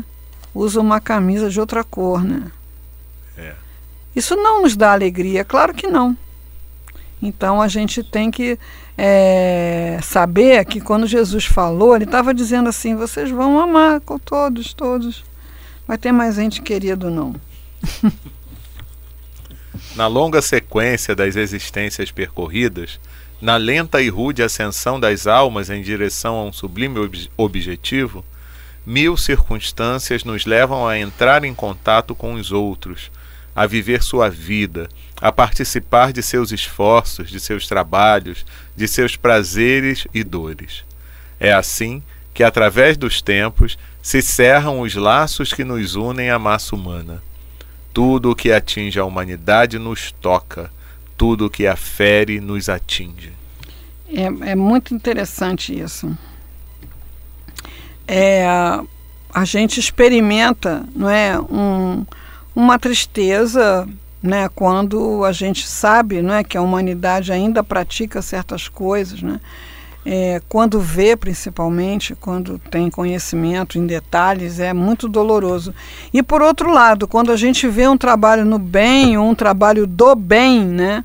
usa 0.55 0.79
uma 0.79 1.01
camisa 1.01 1.49
de 1.49 1.59
outra 1.59 1.83
cor. 1.83 2.22
Né? 2.22 2.42
É. 3.38 3.55
Isso 4.14 4.37
não 4.37 4.62
nos 4.62 4.77
dá 4.77 4.92
alegria, 4.92 5.44
claro 5.44 5.72
que 5.72 5.87
não. 5.87 6.14
Então 7.22 7.62
a 7.62 7.68
gente 7.68 8.03
tem 8.03 8.31
que 8.31 8.59
é, 8.96 9.98
saber 10.02 10.64
que 10.64 10.80
quando 10.80 11.06
Jesus 11.06 11.44
falou, 11.44 11.94
ele 11.94 12.04
estava 12.04 12.32
dizendo 12.32 12.68
assim: 12.68 12.94
vocês 12.94 13.30
vão 13.30 13.59
amar 13.61 14.00
com 14.00 14.18
todos, 14.18 14.72
todos. 14.72 15.24
Vai 15.87 15.98
ter 15.98 16.12
mais 16.12 16.37
gente 16.37 16.62
querido, 16.62 17.11
não. 17.11 17.35
Na 19.94 20.06
longa 20.06 20.42
sequência 20.42 21.14
das 21.14 21.37
existências 21.37 22.11
percorridas, 22.11 22.98
na 23.40 23.56
lenta 23.56 24.00
e 24.00 24.09
rude 24.09 24.42
ascensão 24.42 24.98
das 24.98 25.26
almas 25.26 25.70
em 25.70 25.82
direção 25.82 26.35
a 26.37 26.44
um 26.44 26.52
sublime 26.52 26.98
ob 26.98 27.30
objetivo, 27.37 28.24
mil 28.85 29.16
circunstâncias 29.16 30.24
nos 30.24 30.46
levam 30.46 30.87
a 30.87 30.98
entrar 30.98 31.44
em 31.44 31.54
contato 31.54 32.14
com 32.14 32.35
os 32.35 32.52
outros, 32.52 33.11
a 33.54 33.66
viver 33.66 34.02
sua 34.02 34.30
vida, 34.30 34.88
a 35.20 35.33
participar 35.33 36.12
de 36.12 36.22
seus 36.22 36.52
esforços, 36.52 37.31
de 37.31 37.40
seus 37.40 37.66
trabalhos, 37.66 38.44
de 38.76 38.87
seus 38.87 39.16
prazeres 39.16 40.07
e 40.12 40.22
dores. 40.22 40.85
É 41.40 41.52
assim 41.52 42.02
que, 42.35 42.42
através 42.42 42.96
dos 42.96 43.22
tempos, 43.22 43.79
se 44.02 44.20
cerram 44.20 44.81
os 44.81 44.94
laços 44.94 45.52
que 45.52 45.64
nos 45.64 45.94
unem 45.94 46.31
à 46.31 46.38
massa 46.38 46.74
humana. 46.74 47.22
Tudo 47.92 48.31
o 48.31 48.37
que 48.37 48.52
atinge 48.52 48.98
a 48.98 49.05
humanidade 49.05 49.79
nos 49.79 50.12
toca, 50.12 50.70
tudo 51.16 51.46
o 51.46 51.50
que 51.50 51.66
a 51.66 51.76
fere 51.76 52.40
nos 52.40 52.68
atinge. 52.68 53.33
É, 54.09 54.50
é 54.50 54.55
muito 54.55 54.94
interessante 54.94 55.79
isso. 55.79 56.16
É, 58.07 58.46
a 59.33 59.44
gente 59.44 59.81
experimenta, 59.81 60.85
não 60.94 61.11
é, 61.11 61.40
um, 61.40 62.07
uma 62.55 62.79
tristeza 62.79 63.88
né, 64.26 64.48
quando 64.54 65.24
a 65.24 65.32
gente 65.32 65.66
sabe 65.66 66.20
né, 66.20 66.42
que 66.42 66.58
a 66.58 66.62
humanidade 66.62 67.32
ainda 67.32 67.62
pratica 67.62 68.20
certas 68.20 68.68
coisas, 68.68 69.22
né, 69.22 69.40
é, 70.04 70.40
quando 70.48 70.78
vê 70.80 71.16
principalmente, 71.16 72.14
quando 72.14 72.58
tem 72.58 72.90
conhecimento 72.90 73.78
em 73.78 73.86
detalhes, 73.86 74.60
é 74.60 74.72
muito 74.72 75.08
doloroso. 75.08 75.74
E 76.12 76.22
por 76.22 76.42
outro 76.42 76.70
lado, 76.70 77.08
quando 77.08 77.32
a 77.32 77.36
gente 77.36 77.66
vê 77.66 77.88
um 77.88 77.96
trabalho 77.96 78.44
no 78.44 78.58
bem, 78.58 79.18
ou 79.18 79.28
um 79.28 79.34
trabalho 79.34 79.86
do 79.86 80.14
bem, 80.14 80.64
né, 80.64 81.04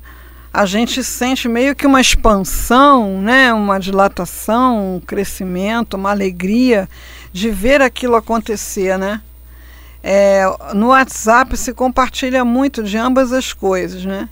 a 0.52 0.66
gente 0.66 1.02
sente 1.02 1.48
meio 1.48 1.74
que 1.74 1.86
uma 1.86 2.00
expansão, 2.00 3.22
né? 3.22 3.54
uma 3.54 3.80
dilatação, 3.80 4.96
um 4.96 5.00
crescimento, 5.00 5.94
uma 5.94 6.10
alegria 6.10 6.88
de 7.32 7.48
ver 7.48 7.80
aquilo 7.80 8.14
acontecer, 8.16 8.98
né? 8.98 9.22
É, 10.02 10.42
no 10.74 10.88
WhatsApp 10.88 11.56
se 11.56 11.72
compartilha 11.72 12.44
muito 12.44 12.82
de 12.82 12.96
ambas 12.96 13.32
as 13.32 13.52
coisas, 13.52 14.04
né? 14.04 14.28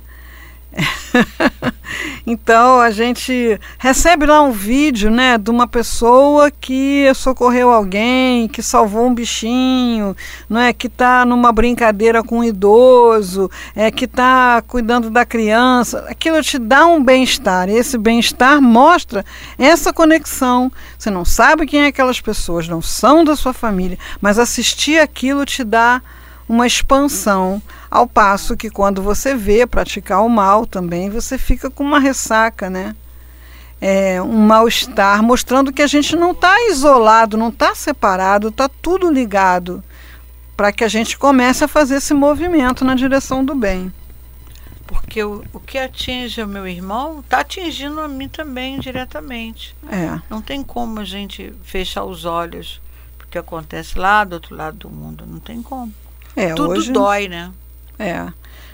então 2.27 2.81
a 2.81 2.91
gente 2.91 3.59
recebe 3.79 4.27
lá 4.27 4.43
um 4.43 4.53
vídeo, 4.53 5.11
né, 5.11 5.39
de 5.39 5.51
uma 5.51 5.67
pessoa 5.67 6.51
que 6.51 7.11
socorreu 7.15 7.71
alguém, 7.71 8.49
que 8.49 8.63
salvou 8.63 9.07
um 9.07 9.15
bichinho, 9.15 10.17
não 10.49 10.61
é, 10.61 10.73
que 10.73 10.87
está 10.87 11.25
numa 11.25 11.53
brincadeira 11.53 12.23
com 12.23 12.39
um 12.39 12.45
idoso, 12.45 13.51
é 13.75 13.91
que 13.91 14.05
está 14.05 14.63
cuidando 14.67 15.11
da 15.11 15.25
criança. 15.25 16.05
Aquilo 16.09 16.43
te 16.43 16.59
dá 16.59 16.87
um 16.87 17.03
bem-estar. 17.03 17.69
Esse 17.69 17.97
bem-estar 17.97 18.61
mostra 18.61 19.25
essa 19.59 19.93
conexão. 19.93 20.71
Você 20.99 21.11
não 21.11 21.25
sabe 21.25 21.67
quem 21.67 21.83
é 21.83 21.87
aquelas 21.87 22.21
pessoas, 22.21 22.69
não 22.69 22.83
são 22.83 23.25
da 23.25 23.37
sua 23.37 23.53
família, 23.53 23.99
mas 24.21 24.39
assistir 24.39 24.99
aquilo 24.99 25.45
te 25.45 25.65
dá 25.65 26.03
uma 26.51 26.67
expansão, 26.67 27.63
ao 27.89 28.09
passo 28.09 28.57
que 28.57 28.69
quando 28.69 29.01
você 29.01 29.37
vê 29.37 29.65
praticar 29.69 30.25
o 30.25 30.29
mal 30.29 30.67
também, 30.67 31.09
você 31.09 31.39
fica 31.39 31.71
com 31.71 31.85
uma 31.85 32.01
ressaca, 32.01 32.69
né? 32.69 32.97
É, 33.81 34.21
um 34.21 34.47
mal-estar, 34.47 35.23
mostrando 35.23 35.73
que 35.73 35.81
a 35.81 35.87
gente 35.87 36.17
não 36.17 36.33
está 36.33 36.53
isolado, 36.69 37.37
não 37.37 37.51
está 37.51 37.73
separado, 37.73 38.49
está 38.49 38.69
tudo 38.69 39.09
ligado, 39.09 39.81
para 40.57 40.73
que 40.73 40.83
a 40.83 40.89
gente 40.89 41.17
comece 41.17 41.63
a 41.63 41.69
fazer 41.69 41.99
esse 41.99 42.13
movimento 42.13 42.85
na 42.85 42.97
direção 42.97 43.45
do 43.45 43.55
bem. 43.55 43.93
Porque 44.89 45.23
o, 45.23 45.45
o 45.53 45.61
que 45.61 45.79
atinge 45.79 46.43
o 46.43 46.49
meu 46.49 46.67
irmão 46.67 47.21
está 47.21 47.41
atingindo 47.41 48.01
a 48.01 48.09
mim 48.09 48.29
também 48.29 48.81
diretamente. 48.81 49.77
É. 49.89 50.21
Não 50.29 50.43
tem 50.43 50.65
como 50.65 50.99
a 50.99 51.05
gente 51.05 51.55
fechar 51.63 52.03
os 52.03 52.25
olhos 52.25 52.81
porque 53.17 53.39
acontece 53.39 53.97
lá 53.97 54.25
do 54.25 54.33
outro 54.33 54.57
lado 54.57 54.77
do 54.79 54.91
mundo. 54.91 55.25
Não 55.25 55.39
tem 55.39 55.63
como. 55.63 55.95
É, 56.37 56.55
Tudo 56.55 56.71
hoje, 56.71 56.93
dói, 56.93 57.29
né? 57.29 57.51
É. 57.99 58.27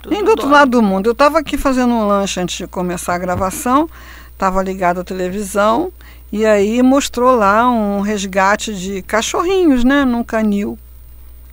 Tudo 0.02 0.12
Nem 0.12 0.22
do 0.22 0.30
outro 0.30 0.46
dói. 0.46 0.52
lado 0.52 0.70
do 0.72 0.82
mundo. 0.82 1.06
Eu 1.08 1.12
estava 1.12 1.38
aqui 1.38 1.56
fazendo 1.56 1.92
um 1.92 2.06
lanche 2.06 2.40
antes 2.40 2.56
de 2.56 2.66
começar 2.66 3.14
a 3.14 3.18
gravação, 3.18 3.88
estava 4.32 4.62
ligado 4.62 5.00
à 5.00 5.04
televisão, 5.04 5.92
e 6.30 6.44
aí 6.44 6.82
mostrou 6.82 7.34
lá 7.34 7.68
um 7.68 8.00
resgate 8.00 8.74
de 8.74 9.02
cachorrinhos, 9.02 9.84
né, 9.84 10.04
num 10.04 10.22
canil, 10.22 10.78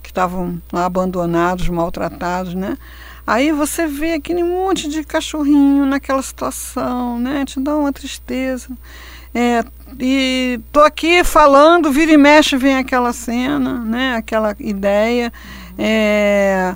que 0.02 0.10
estavam 0.10 0.60
lá 0.72 0.84
abandonados, 0.84 1.68
maltratados, 1.68 2.54
né? 2.54 2.76
Aí 3.26 3.52
você 3.52 3.86
vê 3.86 4.12
aquele 4.14 4.44
monte 4.44 4.86
de 4.86 5.02
cachorrinho 5.02 5.86
naquela 5.86 6.20
situação, 6.20 7.18
né? 7.18 7.44
Te 7.46 7.58
dá 7.58 7.74
uma 7.74 7.90
tristeza. 7.90 8.68
É, 9.34 9.64
e 9.98 10.60
tô 10.70 10.80
aqui 10.80 11.24
falando, 11.24 11.90
vira 11.90 12.12
e 12.12 12.18
mexe 12.18 12.56
vem 12.56 12.76
aquela 12.76 13.12
cena, 13.12 13.78
né? 13.80 14.16
Aquela 14.16 14.54
ideia. 14.60 15.32
É, 15.78 16.74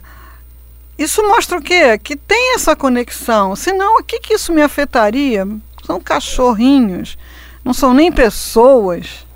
isso 0.98 1.22
mostra 1.22 1.58
o 1.58 1.62
quê? 1.62 1.96
Que 1.98 2.16
tem 2.16 2.54
essa 2.54 2.74
conexão. 2.74 3.54
Senão, 3.54 3.98
o 3.98 4.02
que, 4.02 4.18
que 4.18 4.34
isso 4.34 4.52
me 4.52 4.62
afetaria? 4.62 5.46
São 5.84 6.00
cachorrinhos, 6.00 7.16
não 7.64 7.72
são 7.72 7.94
nem 7.94 8.10
pessoas. 8.10 9.26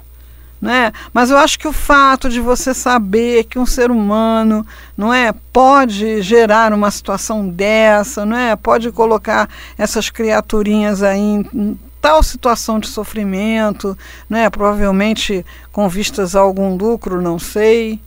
Né? 0.61 0.93
Mas 1.13 1.31
eu 1.31 1.37
acho 1.39 1.59
que 1.59 1.67
o 1.67 1.73
fato 1.73 2.29
de 2.29 2.41
você 2.41 2.73
saber 2.73 3.45
que 3.45 3.59
um 3.59 3.67
ser 3.67 3.91
humano, 3.91 4.65
não 4.97 5.13
é, 5.13 5.33
pode 5.53 6.23
gerar 6.23 6.73
uma 6.73 6.89
situação 6.91 7.49
dessa, 7.49 8.25
não 8.25 8.37
é, 8.37 8.55
pode 8.55 8.93
colocar 8.93 9.49
essas 9.77 10.09
criaturinhas 10.09 11.03
aí 11.03 11.19
em, 11.19 11.77
tal 12.01 12.23
situação 12.23 12.81
de 12.81 12.89
sofrimento, 12.89 13.97
né, 14.29 14.51
provavelmente 14.51 15.47
com 15.71 15.89
vistas 15.89 16.35
a 16.35 16.41
algum 16.41 16.77
lucro, 16.77 17.23
não 17.23 17.39
sei, 17.39 18.01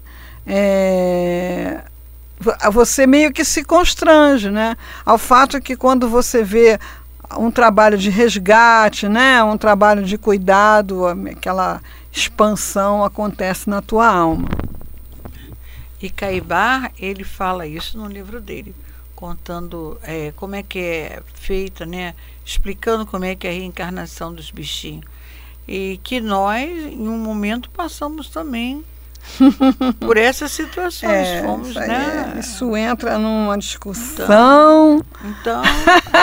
é, 0.45 1.83
você 2.71 3.07
meio 3.07 3.31
que 3.31 3.43
se 3.43 3.63
constrange, 3.63 4.49
né, 4.49 4.75
ao 5.05 5.17
fato 5.17 5.61
que 5.61 5.75
quando 5.75 6.07
você 6.07 6.43
vê 6.43 6.79
um 7.37 7.49
trabalho 7.49 7.97
de 7.97 8.09
resgate, 8.09 9.07
né, 9.07 9.43
um 9.43 9.57
trabalho 9.57 10.03
de 10.03 10.17
cuidado, 10.17 11.07
aquela 11.07 11.81
expansão 12.11 13.03
acontece 13.03 13.69
na 13.69 13.81
tua 13.81 14.07
alma. 14.07 14.49
E 16.01 16.09
Caibar, 16.09 16.91
ele 16.99 17.23
fala 17.23 17.65
isso 17.65 17.97
no 17.97 18.07
livro 18.07 18.39
dele, 18.39 18.75
contando 19.15 19.97
é, 20.03 20.31
como 20.35 20.55
é 20.55 20.61
que 20.61 20.77
é 20.77 21.23
feita, 21.33 21.85
né? 21.85 22.13
explicando 22.45 23.05
como 23.05 23.25
é 23.25 23.33
que 23.33 23.47
é 23.47 23.49
a 23.49 23.53
reencarnação 23.53 24.33
dos 24.33 24.51
bichinhos. 24.51 25.03
E 25.67 25.99
que 26.03 26.21
nós, 26.21 26.69
em 26.69 27.07
um 27.07 27.17
momento, 27.17 27.71
passamos 27.71 28.29
também 28.29 28.85
por 29.99 30.17
essas 30.17 30.51
situações. 30.51 31.11
É, 31.11 31.41
Fomos, 31.43 31.69
isso, 31.69 31.79
né? 31.79 32.33
é- 32.35 32.39
isso 32.39 32.77
entra 32.77 33.17
numa 33.17 33.57
discussão 33.57 35.03
Então, 35.23 35.61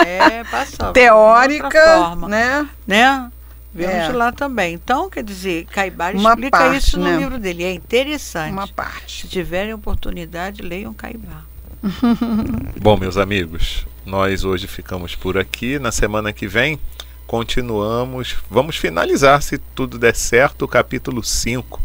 é, 0.05 0.43
passamos. 0.49 0.93
teórica, 0.93 2.15
né? 2.27 2.67
né? 2.87 3.29
Vemos 3.75 3.95
É. 3.95 4.11
lá 4.11 4.31
também. 4.31 4.75
Então, 4.75 5.09
quer 5.09 5.23
dizer, 5.23 5.65
Caibar 5.65 6.15
Uma 6.15 6.29
explica 6.29 6.57
parte, 6.57 6.77
isso 6.77 6.99
no 6.99 7.05
né? 7.05 7.17
livro 7.17 7.39
dele. 7.39 7.63
É 7.63 7.73
interessante. 7.73 8.51
Uma 8.51 8.67
parte. 8.67 9.21
Se 9.21 9.27
tiverem 9.27 9.73
oportunidade, 9.73 10.61
leiam 10.61 10.93
Caibar. 10.93 11.43
Bom, 12.79 12.95
meus 12.97 13.17
amigos, 13.17 13.85
nós 14.05 14.43
hoje 14.43 14.67
ficamos 14.67 15.15
por 15.15 15.37
aqui. 15.37 15.79
Na 15.79 15.91
semana 15.91 16.31
que 16.31 16.47
vem 16.47 16.79
continuamos. 17.25 18.35
Vamos 18.49 18.77
finalizar, 18.77 19.41
se 19.41 19.57
tudo 19.57 19.97
der 19.97 20.15
certo, 20.15 20.65
o 20.65 20.67
capítulo 20.67 21.23
5 21.23 21.81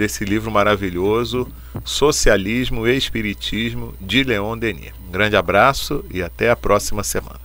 desse 0.00 0.24
livro 0.24 0.50
maravilhoso, 0.50 1.46
Socialismo 1.84 2.88
e 2.88 2.96
Espiritismo, 2.96 3.94
de 4.00 4.24
Leon 4.24 4.56
Denis. 4.56 4.92
Um 5.06 5.12
grande 5.12 5.36
abraço 5.36 6.02
e 6.10 6.22
até 6.22 6.48
a 6.50 6.56
próxima 6.56 7.02
semana. 7.02 7.40